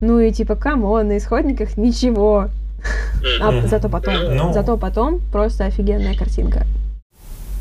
[0.00, 2.48] Ну и типа, come on, на исходниках ничего.
[3.40, 4.52] А зато потом, ну...
[4.52, 6.66] зато потом просто офигенная картинка.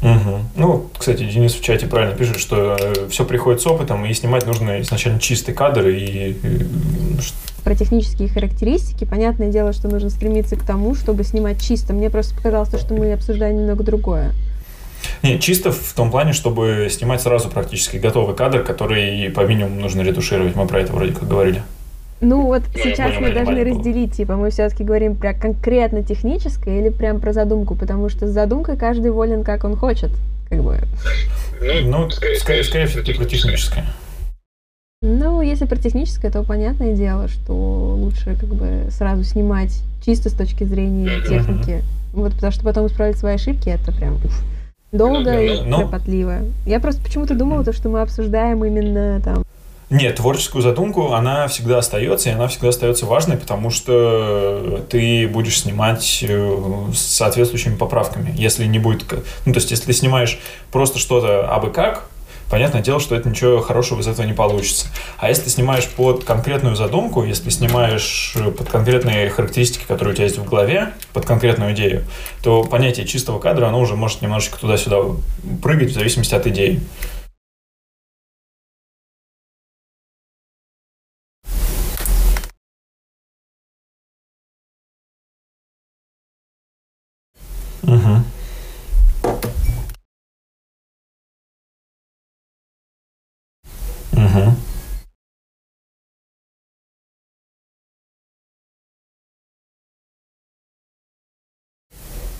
[0.01, 0.39] Угу.
[0.55, 4.47] Ну, кстати, Денис в чате правильно пишет, что э, все приходит с опытом, и снимать
[4.47, 6.35] нужно изначально чистый кадр и...
[7.63, 11.93] Про технические характеристики, понятное дело, что нужно стремиться к тому, чтобы снимать чисто.
[11.93, 14.33] Мне просто показалось, что мы обсуждаем немного другое.
[15.21, 20.01] Не, чисто в том плане, чтобы снимать сразу практически готовый кадр, который по минимуму нужно
[20.01, 20.55] ретушировать.
[20.55, 21.61] Мы про это вроде как говорили.
[22.21, 27.19] Ну вот сейчас мы должны разделить, типа, мы все-таки говорим про конкретно техническое или прям
[27.19, 30.11] про задумку, потому что с задумкой каждый волен, как он хочет,
[30.47, 30.77] как бы.
[31.59, 33.85] Ну, ну скорее, скорее, скорее все-таки про техническое.
[35.01, 40.33] Ну, если про техническое, то понятное дело, что лучше как бы сразу снимать чисто с
[40.33, 41.81] точки зрения техники.
[42.13, 44.43] Вот, потому что потом исправить свои ошибки, это прям уф,
[44.91, 45.65] долго uh-huh.
[45.65, 45.79] и Но...
[45.79, 46.39] кропотливо.
[46.67, 49.43] Я просто почему-то думала, то, что мы обсуждаем именно там
[49.91, 55.59] нет, творческую задумку, она всегда остается, и она всегда остается важной, потому что ты будешь
[55.59, 56.57] снимать э,
[56.93, 58.33] с соответствующими поправками.
[58.37, 59.03] Если не будет...
[59.45, 60.39] Ну, то есть, если ты снимаешь
[60.71, 62.05] просто что-то абы как,
[62.49, 64.87] понятное дело, что это ничего хорошего из этого не получится.
[65.17, 70.25] А если ты снимаешь под конкретную задумку, если снимаешь под конкретные характеристики, которые у тебя
[70.25, 72.05] есть в голове, под конкретную идею,
[72.43, 75.01] то понятие чистого кадра, оно уже может немножечко туда-сюда
[75.61, 76.79] прыгать в зависимости от идеи.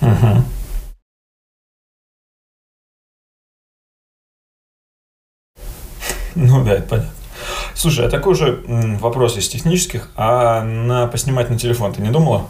[0.01, 0.43] Угу.
[6.35, 7.11] Ну да, это понятно.
[7.75, 10.09] Слушай, а такой же вопрос из технических.
[10.15, 12.47] А на поснимать на телефон ты не думала?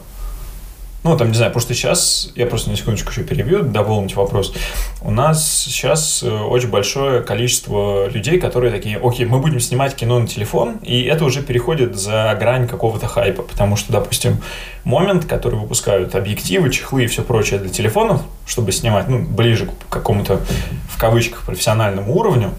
[1.03, 4.53] Ну, там, не знаю, просто сейчас, я просто на секундочку еще перебью, дополнить вопрос.
[5.01, 10.19] У нас сейчас э, очень большое количество людей, которые такие, окей, мы будем снимать кино
[10.19, 14.43] на телефон, и это уже переходит за грань какого-то хайпа, потому что, допустим,
[14.83, 19.91] момент, который выпускают объективы, чехлы и все прочее для телефонов, чтобы снимать, ну, ближе к
[19.91, 20.39] какому-то,
[20.87, 22.51] в кавычках, профессиональному уровню,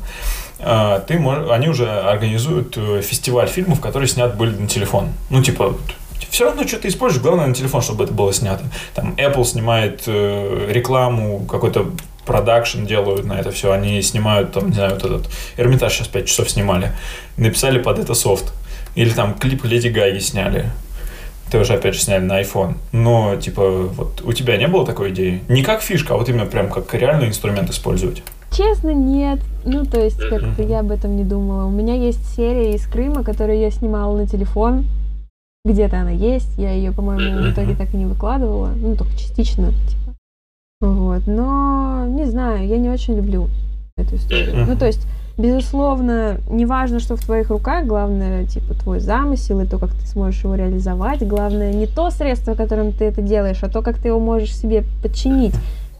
[0.59, 5.11] э, ты, они уже организуют э, фестиваль фильмов, которые снят были на телефон.
[5.31, 5.77] Ну, типа,
[6.31, 8.65] все равно что-то используешь, главное на телефон, чтобы это было снято.
[8.95, 11.87] Там Apple снимает э, рекламу, какой-то
[12.25, 13.73] продакшн делают на это все.
[13.73, 16.93] Они снимают, там, не знаю, вот этот Эрмитаж сейчас 5 часов снимали.
[17.37, 18.53] Написали под это софт.
[18.95, 20.71] Или там клип Леди Гаги сняли.
[21.51, 22.77] Тоже, опять же, сняли на iPhone.
[22.93, 25.43] Но, типа, вот у тебя не было такой идеи?
[25.49, 28.23] Не как фишка, а вот именно прям как реальный инструмент использовать.
[28.51, 29.41] Честно, нет.
[29.65, 31.65] Ну, то есть, как-то я об этом не думала.
[31.67, 34.87] У меня есть серия из Крыма, которую я снимала на телефон.
[35.65, 39.69] Где-то она есть, я ее, по-моему, в итоге так и не выкладывала, ну, только частично,
[39.69, 40.17] типа.
[40.81, 43.49] Вот, но, не знаю, я не очень люблю
[43.97, 44.67] эту историю.
[44.67, 45.07] Ну, то есть,
[45.39, 50.05] безусловно, не важно, что в твоих руках, главное, типа, твой замысел и то, как ты
[50.07, 51.25] сможешь его реализовать.
[51.25, 54.83] Главное, не то средство, которым ты это делаешь, а то, как ты его можешь себе
[55.01, 55.55] подчинить.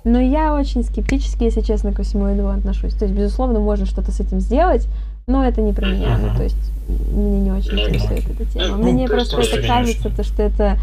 [0.05, 2.95] Но я очень скептически, если честно, ко всему этому отношусь.
[2.95, 4.89] То есть, безусловно, можно что-то с этим сделать,
[5.27, 6.19] но это не про меня.
[6.19, 6.57] Ну, то есть,
[6.89, 8.77] мне не очень ну, интересует эта тема.
[8.77, 10.79] Ну, мне просто, просто это кажется, то, что это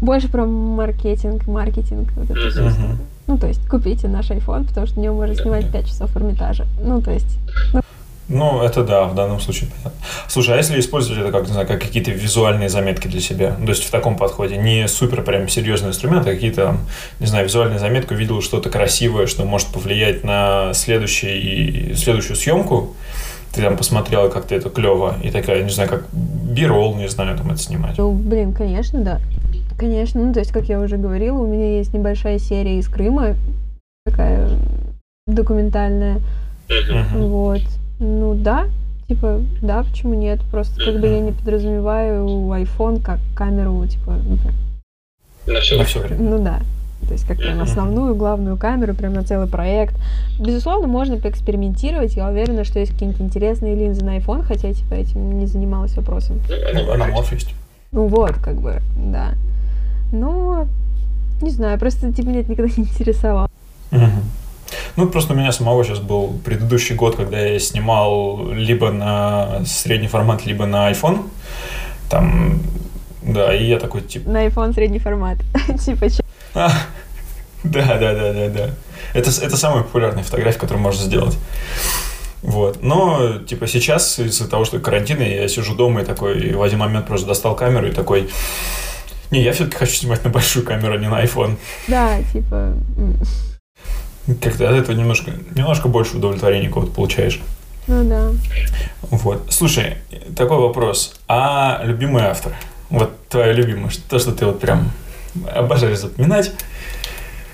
[0.00, 2.08] больше про маркетинг, маркетинг.
[2.16, 2.96] Вот это uh-huh.
[3.26, 6.66] Ну, то есть, купите наш iPhone, потому что в нем можно снимать 5 часов Эрмитажа.
[6.82, 7.38] Ну, то есть...
[7.72, 7.80] Ну,
[8.30, 10.00] ну, это да, в данном случае понятно.
[10.28, 13.68] Слушай, а если использовать это как, не знаю, как какие-то визуальные заметки для себя, то
[13.68, 16.76] есть в таком подходе, не супер прям серьезный инструмент, а какие-то,
[17.18, 22.94] не знаю, визуальные заметки, увидел что-то красивое, что может повлиять на следующий, следующую съемку,
[23.52, 27.36] ты там посмотрела, как ты это клево, и такая, не знаю, как бирол, не знаю,
[27.36, 27.98] там это снимать.
[27.98, 29.20] Ну, блин, конечно, да.
[29.76, 33.34] Конечно, ну, то есть, как я уже говорила, у меня есть небольшая серия из Крыма,
[34.04, 34.50] такая
[35.26, 36.20] документальная.
[36.68, 37.18] Uh-huh.
[37.18, 37.62] Вот.
[38.00, 38.66] Ну, да,
[39.08, 40.40] типа, да, почему нет?
[40.50, 44.38] Просто как бы я не подразумеваю iPhone как камеру, типа, ну,
[45.46, 46.22] на все, на все время.
[46.22, 46.60] Ну да.
[47.06, 49.94] То есть как прям основную, главную камеру, прям на целый проект.
[50.38, 52.14] Безусловно, можно поэкспериментировать.
[52.14, 55.96] Я уверена, что есть какие-нибудь интересные линзы на iPhone, хотя я типа этим не занималась
[55.96, 56.40] вопросом.
[56.48, 57.54] Ну, аноморф есть.
[57.90, 59.34] Ну вот, как бы, да.
[60.12, 60.68] но
[61.40, 63.48] не знаю, просто типа меня это никогда не интересовало.
[64.96, 70.08] Ну, просто у меня самого сейчас был предыдущий год, когда я снимал либо на средний
[70.08, 71.28] формат, либо на iPhone.
[72.08, 72.60] Там,
[73.22, 74.28] да, и я такой, типа...
[74.28, 75.38] На iPhone средний формат.
[75.84, 76.06] типа...
[76.54, 76.70] А,
[77.62, 78.70] да, да, да, да, да.
[79.14, 81.36] Это, это самая популярная фотография, которую можно сделать.
[82.42, 82.82] Вот.
[82.82, 87.06] Но, типа, сейчас из-за того, что карантин, я сижу дома и такой, в один момент
[87.06, 88.30] просто достал камеру и такой,
[89.30, 91.56] не, я все-таки хочу снимать на большую камеру, а не на iPhone.
[91.86, 92.74] Да, типа...
[94.40, 97.40] Как-то от этого немножко, немножко больше удовлетворения какого-то получаешь.
[97.86, 98.30] Ну да.
[99.02, 99.46] Вот.
[99.50, 99.96] Слушай,
[100.36, 101.18] такой вопрос.
[101.26, 102.54] А любимый автор?
[102.90, 104.92] Вот твоя любимая, то, что ты вот прям
[105.52, 106.52] обожаешь запоминать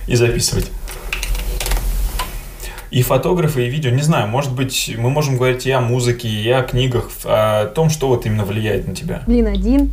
[0.06, 0.70] и записывать.
[2.90, 6.48] И фотографы, и видео, не знаю, может быть, мы можем говорить и о музыке, и
[6.50, 9.22] о книгах, о том, что вот именно влияет на тебя.
[9.26, 9.90] Блин, один.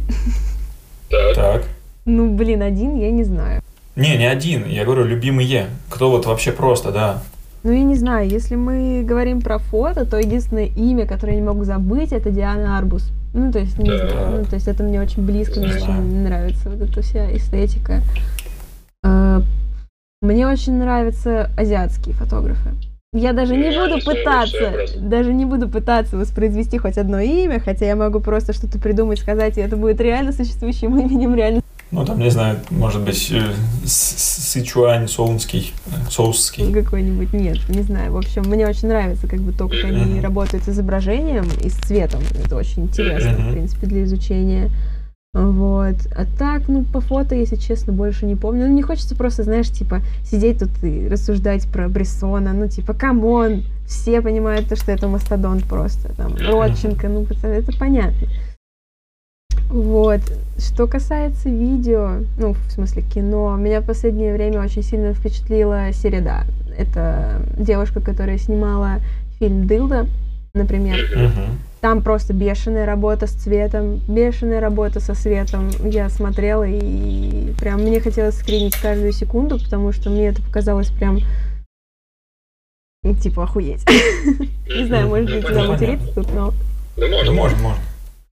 [1.09, 1.36] Так.
[1.36, 1.63] так.
[2.05, 3.61] Ну, блин, один, я не знаю.
[3.96, 5.68] Не, не один, я говорю, любимые.
[5.89, 7.22] Кто вот вообще просто, да.
[7.64, 11.46] Ну, я не знаю, если мы говорим про фото, то единственное имя, которое я не
[11.46, 13.12] могу забыть, это Диана Арбус.
[13.34, 14.10] Ну, то есть, не да.
[14.10, 18.02] знаю, ну, то есть это мне очень близко, мне очень нравится вот эта вся эстетика.
[19.04, 19.41] А,
[20.22, 22.72] мне очень нравятся азиатские фотографы.
[23.14, 27.96] Я даже не буду пытаться, даже не буду пытаться воспроизвести хоть одно имя, хотя я
[27.96, 32.31] могу просто что-то придумать, сказать, и это будет реально существующим именем, реально ну, там, не
[32.31, 33.53] знаю, может быть, э,
[33.86, 36.71] Сычуань, Солнский, э, Соусский.
[36.73, 38.13] Какой-нибудь, нет, не знаю.
[38.13, 41.73] В общем, мне очень нравится, как бы, то, как они работают с изображением и с
[41.73, 42.21] цветом.
[42.43, 44.71] Это очень интересно, в принципе, для изучения.
[45.34, 45.95] Вот.
[46.15, 48.67] А так, ну, по фото, если честно, больше не помню.
[48.67, 52.53] Ну, не хочется просто, знаешь, типа, сидеть тут и рассуждать про Брессона.
[52.53, 56.09] Ну, типа, come on, все понимают то, что это мастодонт просто.
[56.15, 58.27] Там, Родченко, ну, это понятно.
[59.74, 60.21] Вот.
[60.59, 66.43] Что касается видео, ну, в смысле кино, меня в последнее время очень сильно впечатлила Середа.
[66.78, 68.99] Это девушка, которая снимала
[69.39, 70.05] фильм «Дылда»,
[70.53, 70.97] например.
[71.15, 71.47] Uh-huh.
[71.82, 75.71] Там просто бешеная работа с цветом, бешеная работа со светом.
[75.84, 81.17] Я смотрела и прям мне хотелось скринить каждую секунду, потому что мне это показалось прям
[83.24, 83.84] типа охуеть.
[84.69, 86.53] Не знаю, может быть, тебя материться тут, но...
[86.95, 87.76] Да можно, можно.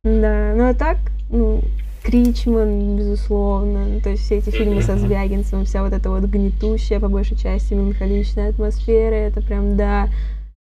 [0.03, 0.97] Да, ну а так,
[1.31, 1.61] ну,
[2.03, 7.09] Кричман, безусловно, то есть все эти фильмы со Звягинцевым, вся вот эта вот гнетущая, по
[7.09, 10.09] большей части, меланхоличная атмосфера, это прям, да,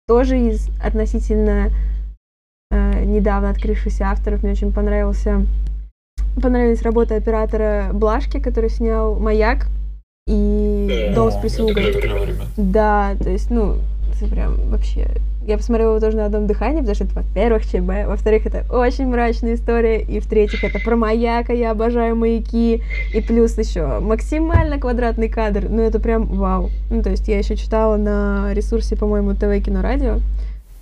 [0.06, 1.70] тоже из относительно
[2.70, 5.46] э, недавно открывшихся авторов мне очень понравился
[6.40, 9.66] понравилась работа оператора Блашки, который снял «Маяк»
[10.26, 11.94] и «Дом с прислугой».
[12.56, 13.78] Да, то есть, ну,
[14.20, 15.08] это прям вообще
[15.46, 19.06] я посмотрела его тоже на одном дыхании, потому что это, во-первых, ЧБ, во-вторых, это очень
[19.06, 25.28] мрачная история, и в-третьих, это про маяка, я обожаю маяки, и плюс еще максимально квадратный
[25.28, 26.70] кадр, ну это прям вау.
[26.90, 30.20] Ну, то есть я еще читала на ресурсе, по-моему, ТВ Кино Радио,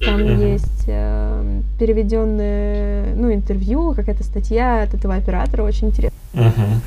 [0.01, 6.16] там есть э, переведенное, ну, интервью, какая-то статья от этого оператора, очень интересно.
[6.34, 6.80] Uh-huh.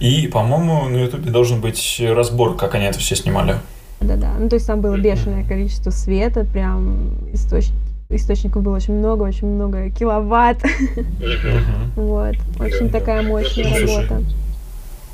[0.00, 3.56] И, по-моему, на Ютубе должен быть разбор, как они это все снимали.
[4.00, 4.32] Да-да.
[4.38, 7.66] Ну, то есть там было бешеное количество света, прям источ...
[8.08, 10.64] источников было очень много, очень много киловатт.
[11.96, 12.36] Вот.
[12.58, 14.22] Очень такая мощная работа.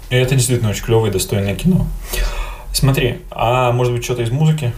[0.09, 1.87] Это действительно очень клевое и достойное кино.
[2.73, 4.73] Смотри, а может быть что-то из музыки?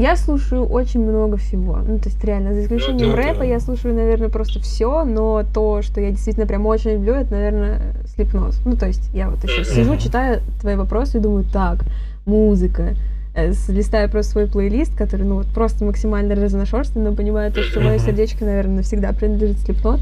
[0.00, 1.76] Я слушаю очень много всего.
[1.76, 6.00] Ну, то есть, реально, за исключением рэпа, я слушаю, наверное, просто все, но то, что
[6.00, 7.80] я действительно прям очень люблю, это, наверное,
[8.14, 8.60] слепнос.
[8.64, 11.84] Ну, то есть, я вот еще сижу, читаю твои вопросы и думаю, так,
[12.24, 12.94] музыка,
[13.34, 17.80] э, листаю просто свой плейлист, который, ну, вот просто максимально разношерстный, но понимаю то, что
[17.80, 20.00] мое сердечко, наверное, навсегда принадлежит слепнот.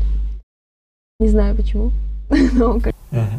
[1.19, 1.91] Не знаю почему.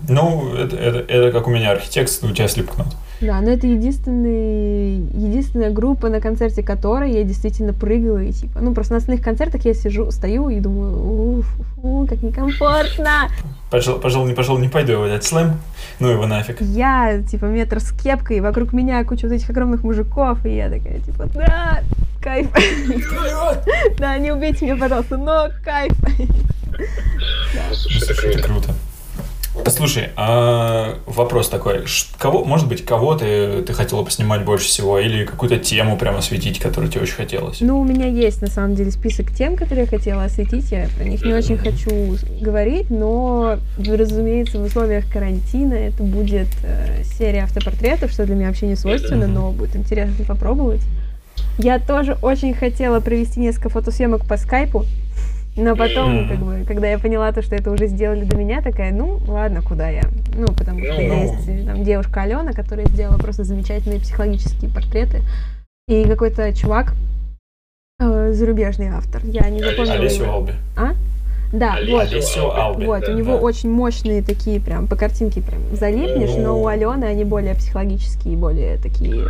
[0.10, 2.88] Ну, это, это, это как у меня архитектор, у тебя слепнот.
[3.22, 8.74] Да, но это единственный, единственная группа, на концерте которой я действительно прыгала и типа, ну
[8.74, 11.46] просто на остальных концертах я сижу, стою и думаю, уф,
[11.84, 13.30] уф, как некомфортно.
[13.70, 15.60] Пошел, пошел, не пошел, не пойду в этот слэм,
[16.00, 16.62] ну его нафиг.
[16.62, 21.00] Я, типа, метр с кепкой, вокруг меня куча вот этих огромных мужиков, и я такая,
[21.00, 21.84] типа, да,
[22.22, 22.48] кайф.
[24.00, 25.94] Да, не убейте меня, пожалуйста, но кайф.
[27.74, 28.74] Слушай, это круто.
[29.68, 31.86] Слушай, а вопрос такой,
[32.18, 36.60] кого, может быть, кого ты, ты хотела поснимать больше всего, или какую-то тему прямо осветить,
[36.60, 37.62] которую тебе очень хотелось?
[37.62, 41.04] Ну, у меня есть, на самом деле, список тем, которые я хотела осветить, я про
[41.04, 48.12] них не очень хочу говорить, но, разумеется, в условиях карантина это будет э, серия автопортретов,
[48.12, 50.82] что для меня вообще не свойственно, но будет интересно попробовать.
[51.58, 54.86] Я тоже очень хотела провести несколько фотосъемок по скайпу,
[55.60, 58.94] Но потом, как бы, когда я поняла то, что это уже сделали до меня, такая,
[58.94, 60.04] ну, ладно, куда я?
[60.36, 65.22] Ну, потому что ну, есть там девушка Алена, которая сделала просто замечательные психологические портреты.
[65.90, 66.94] И какой-то чувак,
[68.00, 70.34] э, зарубежный автор, я не запомнила Алессио его.
[70.34, 70.54] Алби.
[70.78, 70.92] А?
[71.52, 72.58] Да, Алессио вот.
[72.58, 72.86] Алби.
[72.86, 73.40] Вот, да, у него да.
[73.40, 78.78] очень мощные такие прям, по картинке прям залипнешь, но у Алены они более психологические, более
[78.78, 79.26] такие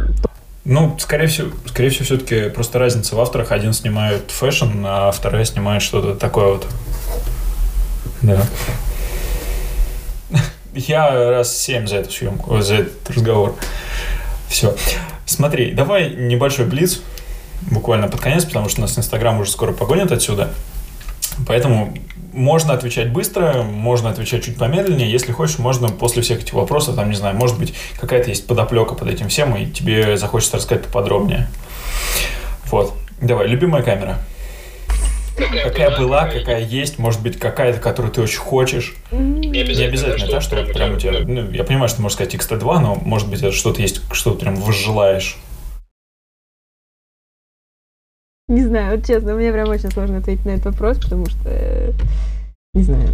[0.72, 3.52] ну, скорее всего, скорее всего, все-таки просто разница в авторах.
[3.52, 6.68] Один снимает фэшн, а вторая снимает что-то такое вот.
[8.22, 8.46] Да.
[10.76, 13.56] Я раз семь за эту съемку, за этот разговор.
[14.48, 14.76] Все.
[15.26, 17.02] Смотри, давай небольшой блиц,
[17.72, 20.54] буквально под конец, потому что нас Инстаграм уже скоро погонят отсюда.
[21.48, 21.98] Поэтому
[22.40, 25.12] можно отвечать быстро, можно отвечать чуть помедленнее.
[25.12, 28.96] Если хочешь, можно после всех этих вопросов, там, не знаю, может быть, какая-то есть подоплека
[28.96, 31.50] под этим всем, и тебе захочется рассказать поподробнее.
[32.72, 32.94] Вот.
[33.22, 34.20] Давай, любимая камера.
[35.38, 38.96] Какая была, какая есть, может быть, какая-то, которую ты очень хочешь.
[39.12, 41.20] Не обязательно та, что вот прям у тебя...
[41.20, 44.32] Ну, я понимаю, что ты можешь сказать XT2, но, может быть, это что-то есть, что
[44.32, 45.38] ты прям возжелаешь.
[48.50, 51.94] Не знаю, вот честно, мне прям очень сложно ответить на этот вопрос, потому что
[52.74, 53.10] не знаю.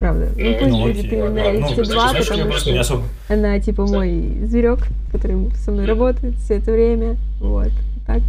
[0.00, 0.30] Правда.
[0.36, 3.04] Ну, пусть ну, будет именно ну, XT2, потому что не особо...
[3.28, 4.80] она типа мой зверек,
[5.12, 7.16] который со мной работает все это время.
[7.40, 7.70] Вот.
[8.06, 8.22] Так.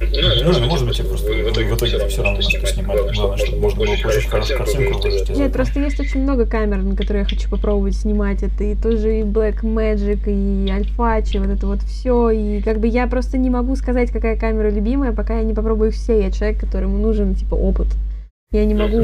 [0.00, 2.98] Ну, ну, может быть, я просто в итоге, в итоге все равно что снимать.
[3.14, 5.36] Главное, чтобы можно было получить хорошую картинку выложить.
[5.36, 8.42] Нет, просто есть очень много камер, на которые я хочу попробовать снимать.
[8.44, 12.30] Это и тоже и Black Magic, и Alphachi, вот это вот все.
[12.30, 15.90] И как бы я просто не могу сказать, какая камера любимая, пока я не попробую
[15.90, 16.22] их все.
[16.22, 17.88] Я человек, которому нужен, типа, опыт.
[18.52, 19.02] Я не могу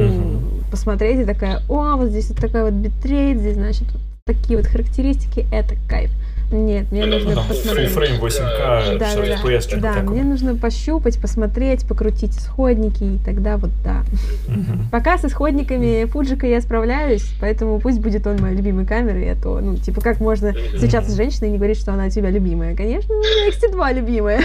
[0.71, 4.67] посмотреть и такая, о, вот здесь вот такой вот битрейт, здесь, значит, вот такие вот
[4.67, 6.11] характеристики, это кайф.
[6.57, 7.91] Нет, мне ну, нужно там посмотреть.
[7.91, 10.11] Frame 8К, да, 60 да, FPS, Да, такое.
[10.11, 14.03] мне нужно пощупать, посмотреть, покрутить исходники, и тогда вот да.
[14.49, 14.91] Угу.
[14.91, 19.61] Пока с исходниками Фуджика я справляюсь, поэтому пусть будет он моей любимой камерой, а то,
[19.61, 22.77] ну, типа, как можно встречаться с женщиной не говорить, что она у тебя любимая?
[22.77, 24.41] Конечно, у меня XT2 любимая.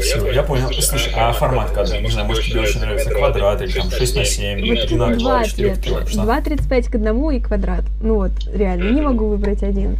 [0.00, 0.70] Все, я понял.
[0.80, 1.98] Слушай, а формат кадра?
[1.98, 5.16] Не знаю, может тебе очень нравится квадрат или там 6 на 7, или 3 на
[5.16, 7.84] 2, 4 2,35 к одному и квадрат.
[8.02, 9.96] Ну вот, реально, не могу выбрать один.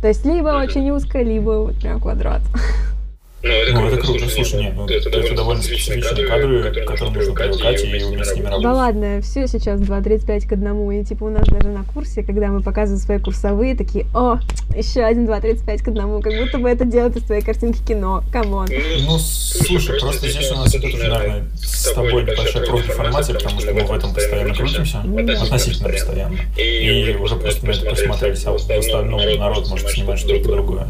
[0.00, 2.42] То есть либо очень узко, либо вот прям квадрат.
[3.40, 4.28] Ну, это, ну, это круто.
[4.28, 8.34] Слушай, нет, ну, это, это довольно специфичные кадры, к которым нужно привыкать и уметь с
[8.34, 8.62] ними работать.
[8.64, 10.90] Да ладно, все сейчас 2.35 к одному.
[10.90, 14.38] И типа у нас даже на курсе, когда мы показываем свои курсовые, такие, о,
[14.76, 18.24] еще один 2.35 к одному, как будто бы это делает из твоей картинки кино.
[18.32, 18.68] Come on.
[19.02, 23.72] Ну, слушай, просто здесь у нас идет уже, наверное, с тобой небольшая профдеформация, потому что
[23.72, 26.38] мы в этом постоянно крутимся, относительно постоянно.
[26.56, 30.88] И уже просто на это посмотрелись, а в остальном народ может снимать что-то другое.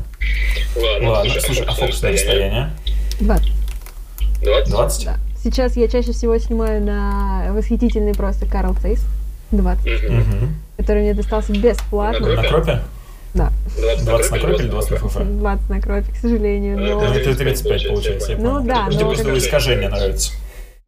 [1.03, 2.71] Ладно, слушай, а фокусное расстояние?
[3.21, 3.53] 20.
[4.69, 5.05] 20?
[5.05, 5.17] Да.
[5.43, 9.05] Сейчас я чаще всего снимаю на восхитительный просто Карл Цейс
[9.53, 10.25] 20, угу.
[10.77, 12.35] который мне достался бесплатно.
[12.35, 12.81] На кропе?
[13.35, 13.53] Да.
[14.05, 15.23] 20 на кропе или 20 на ФФ?
[15.23, 16.79] 20 на кропе, к сожалению.
[16.79, 17.03] Но...
[17.15, 19.37] Это 35 получается, я Ну да, Тебе просто как...
[19.37, 20.33] искажение нравится.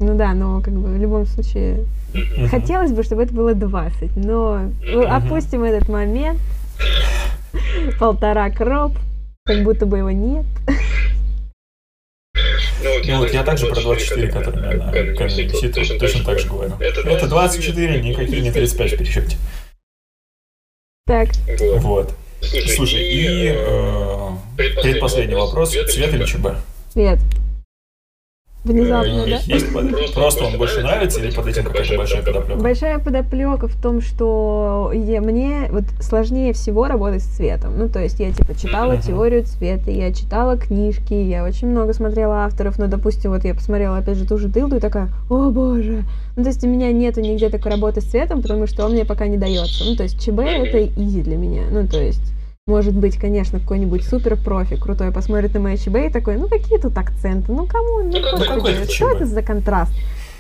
[0.00, 1.84] Ну да, но как бы в любом случае
[2.14, 2.48] uh-huh.
[2.48, 5.04] хотелось бы, чтобы это было 20, но uh-huh.
[5.04, 6.40] опустим этот момент.
[7.98, 8.96] Полтора кроп,
[9.50, 10.46] как будто бы его нет.
[12.82, 16.24] Ну вот, ну, вот я также про 24, который меня на камере висит, точно, точно
[16.24, 16.76] так же говорю.
[16.78, 19.36] Это 24, никакие не 35 в пересчете.
[21.04, 21.30] Так.
[21.80, 22.14] Вот.
[22.40, 25.70] Слушай, и э, предпоследний вопрос.
[25.72, 26.46] Цвет или ЧБ?
[26.92, 27.18] Цвет.
[28.62, 29.40] Внезапно, да?
[29.46, 30.14] Есть под...
[30.14, 32.60] Просто он больше нравится или под этим какая-то большая подоплека?
[32.60, 37.78] Большая подоплека в том, что я, мне вот сложнее всего работать с цветом.
[37.78, 39.06] Ну, то есть я типа читала uh-huh.
[39.06, 43.96] теорию цвета, я читала книжки, я очень много смотрела авторов, но, допустим, вот я посмотрела
[43.96, 46.04] опять же ту же дылду и такая, о боже.
[46.36, 49.06] Ну, то есть у меня нету нигде такой работы с цветом, потому что он мне
[49.06, 49.84] пока не дается.
[49.84, 51.62] Ну, то есть ЧБ это изи для меня.
[51.70, 52.20] Ну, то есть
[52.70, 56.78] может быть, конечно, какой-нибудь супер профи крутой посмотрит на мои ЧБ и такой, ну какие
[56.78, 59.92] тут акценты, ну кому, ну, это что это за контраст?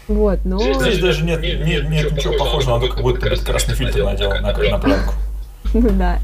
[0.08, 0.58] Вот, но...
[0.58, 4.30] Здесь даже нет, нет, нет ничего похожего на то, как будто ты красный фильтр надел
[4.30, 5.14] на, на пленку.
[5.74, 6.18] Ну да.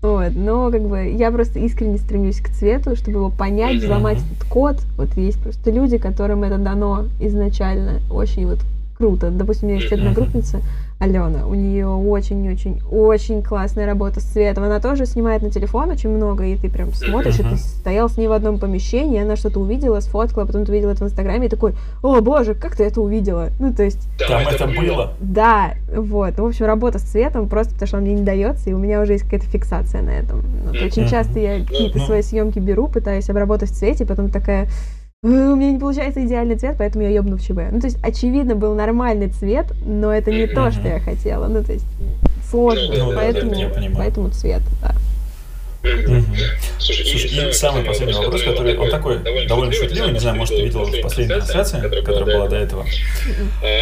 [0.00, 4.48] Вот, но как бы я просто искренне стремлюсь к цвету, чтобы его понять, взломать этот
[4.48, 4.76] код.
[4.96, 8.60] Вот есть просто люди, которым это дано изначально очень вот
[8.96, 9.30] круто.
[9.30, 10.60] Допустим, у меня есть одногруппница,
[10.98, 11.46] Алена.
[11.46, 14.64] У нее очень-очень-очень классная работа с цветом.
[14.64, 17.52] Она тоже снимает на телефон очень много, и ты прям смотришь, uh-huh.
[17.52, 20.92] и ты стоял с ней в одном помещении, она что-то увидела, сфоткала, потом ты увидела
[20.92, 23.50] это в Инстаграме, и такой, о боже, как ты это увидела?
[23.58, 24.08] Ну, то есть...
[24.26, 25.12] Там это было?
[25.20, 26.38] Да, вот.
[26.38, 28.78] Ну, в общем, работа с цветом просто потому, что он мне не дается, и у
[28.78, 30.42] меня уже есть какая-то фиксация на этом.
[30.64, 34.68] Вот, очень часто я какие-то свои съемки беру, пытаюсь обработать в цвете, потом такая
[35.26, 37.72] у меня не получается идеальный цвет, поэтому я ебну в ЧБ.
[37.72, 41.46] Ну, то есть, очевидно, был нормальный цвет, но это не то, что я хотела.
[41.46, 41.86] Ну, то есть,
[42.48, 44.94] сложно, ну, поэтому, да, да, поэтому цвет, да.
[45.82, 46.24] Угу.
[46.78, 50.56] Слушай, Слушай, и, и самый последний вопрос, который, он такой довольно шутливый, не знаю, может,
[50.56, 52.84] ты видел в последней трансляции, которая была до этого.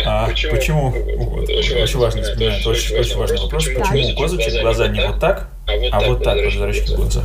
[0.07, 5.07] А, почему, вот, очень важно вспоминать, очень, очень важный вопрос, почему у козочек глаза не
[5.07, 5.49] вот так,
[5.93, 7.25] а вот так, под зрачки в глазах?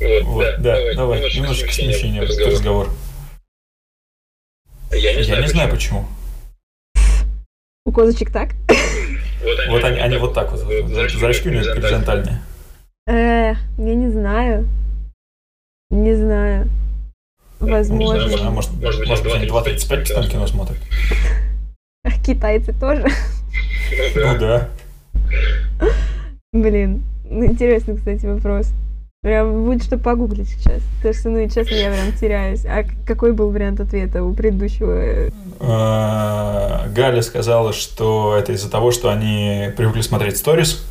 [0.00, 2.90] Вот, да, давай, немножечко смещение в разговор.
[4.90, 6.06] Я не знаю почему.
[7.86, 8.50] У козочек так?
[9.68, 10.60] Вот они, они вот так вот.
[11.10, 12.40] Зрачки у них горизонтальные.
[13.06, 14.66] Э, я не знаю.
[15.90, 16.70] Не знаю.
[17.60, 18.24] Возможно.
[18.24, 20.78] Не знаю, может, может, может быть, они 2.35 там кино смотрят.
[22.04, 23.06] А китайцы тоже?
[24.16, 24.70] Ну да.
[26.52, 28.72] Блин, ну, интересный, кстати, вопрос.
[29.24, 30.82] Прям будет что погуглить сейчас.
[30.98, 32.66] Потому что, ну, честно, я прям теряюсь.
[32.66, 35.32] А какой был вариант ответа у предыдущего?
[35.60, 40.84] А, Галя сказала, что это из-за того, что они привыкли смотреть сторис,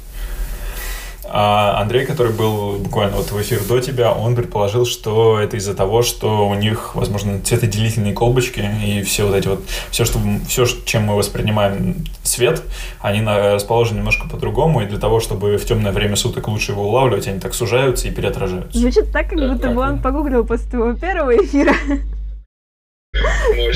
[1.36, 5.74] а Андрей, который был буквально вот в эфир до тебя, он предположил, что это из-за
[5.74, 10.68] того, что у них, возможно, цветоделительные колбочки и все вот эти вот, все, что, все,
[10.86, 12.62] чем мы воспринимаем свет,
[13.00, 17.28] они расположены немножко по-другому, и для того, чтобы в темное время суток лучше его улавливать,
[17.28, 18.78] они так сужаются и переотражаются.
[18.78, 21.74] Звучит так, как будто бы он погуглил после твоего первого эфира.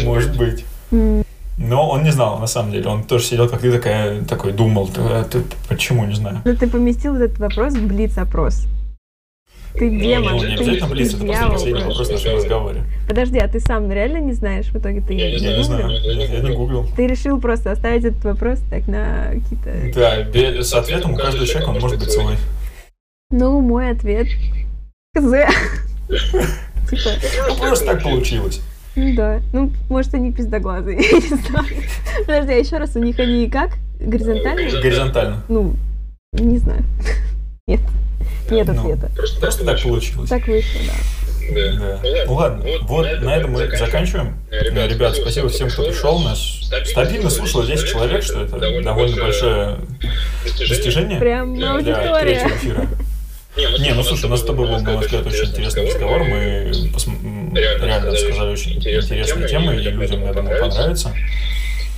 [0.04, 0.64] Может быть.
[1.58, 2.88] Но он не знал, на самом деле.
[2.88, 4.88] Он тоже сидел, как ты такая, такой думал.
[4.88, 6.42] Ты, а ты, почему, не знаю.
[6.46, 8.68] Ну, ты поместил этот вопрос в блиц-опрос.
[9.74, 10.36] Ты ну, демон.
[10.38, 12.84] Ну, не обязательно блиц, это просто последний вопрос в нашем разговоре.
[13.08, 14.68] Подожди, а ты сам реально не знаешь?
[14.68, 16.86] В итоге ты я, я не знаю, я, я не гуглил.
[16.96, 20.00] Ты решил просто оставить этот вопрос так на какие-то...
[20.00, 22.36] Да, с ответом у каждого человека он может быть свой.
[23.32, 24.28] Ну, мой ответ...
[25.16, 25.48] З.
[26.90, 27.10] Типа...
[27.50, 28.62] Ну, просто так получилось.
[28.98, 29.42] Ну да.
[29.54, 31.68] Ну, может, они пиздоглазые, я не знаю.
[32.26, 33.78] Подожди, а еще раз, у них они как?
[34.00, 34.82] Горизонтально?
[34.82, 35.44] Горизонтально.
[35.48, 35.76] Ну,
[36.34, 36.84] не знаю.
[37.68, 37.82] Нет.
[38.50, 39.12] Нет ну, ответа.
[39.16, 40.30] Просто, просто так получилось.
[40.30, 40.94] Так вышло, да.
[41.54, 42.00] Да.
[42.02, 42.24] да.
[42.26, 44.36] Ну ладно, вот, вот на этом мы заканчиваем.
[44.50, 46.20] Ребят, Ребят спасибо всем, кто пришел.
[46.20, 46.40] Нас
[46.86, 49.78] стабильно слушало 10 человек, что это довольно большое
[50.44, 52.88] достижение Прям для третьего эфира.
[53.58, 56.24] Не, ну слушай, у нас с тобой был, на мой взгляд, очень интересный разговор.
[56.24, 57.08] Мы пос...
[57.54, 61.14] реально рассказали очень интересные темы, и людям, я думаю, понравится.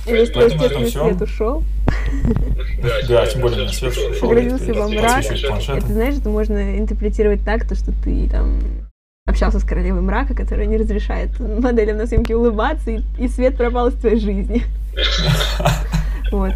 [0.06, 1.04] Поэтому это все.
[1.04, 1.62] свет ушел.
[3.08, 4.28] Да, тем более на свет ушел.
[4.28, 5.24] Погрузился во мрак.
[5.24, 8.60] Это, знаешь, это можно интерпретировать так, то, что ты там
[9.26, 13.88] общался с королевой мрака, которая не разрешает моделям на съемке улыбаться, и, и свет пропал
[13.88, 14.64] из твоей жизни.
[16.30, 16.52] Вот.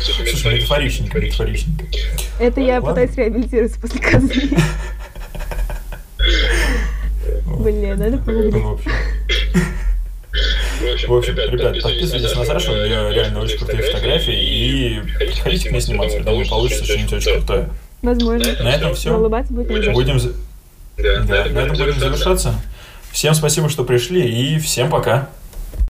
[0.00, 1.84] Слушай, метафоричненько, метафоричненько.
[2.38, 4.34] Это я пытаюсь реабилитироваться после казни.
[7.58, 8.54] Блин, надо погуглить.
[11.06, 15.72] В общем, ребят, подписывайтесь на Сашу, у нее реально очень крутые фотографии, и приходите к
[15.72, 17.68] ней сниматься, я думаю, получится что-нибудь очень крутое.
[18.02, 18.62] Возможно.
[18.62, 19.14] На этом все.
[19.14, 20.18] Улыбаться будет Будем,
[20.96, 22.54] да, на этом будем завершаться.
[23.12, 25.28] Всем спасибо, что пришли, и всем пока.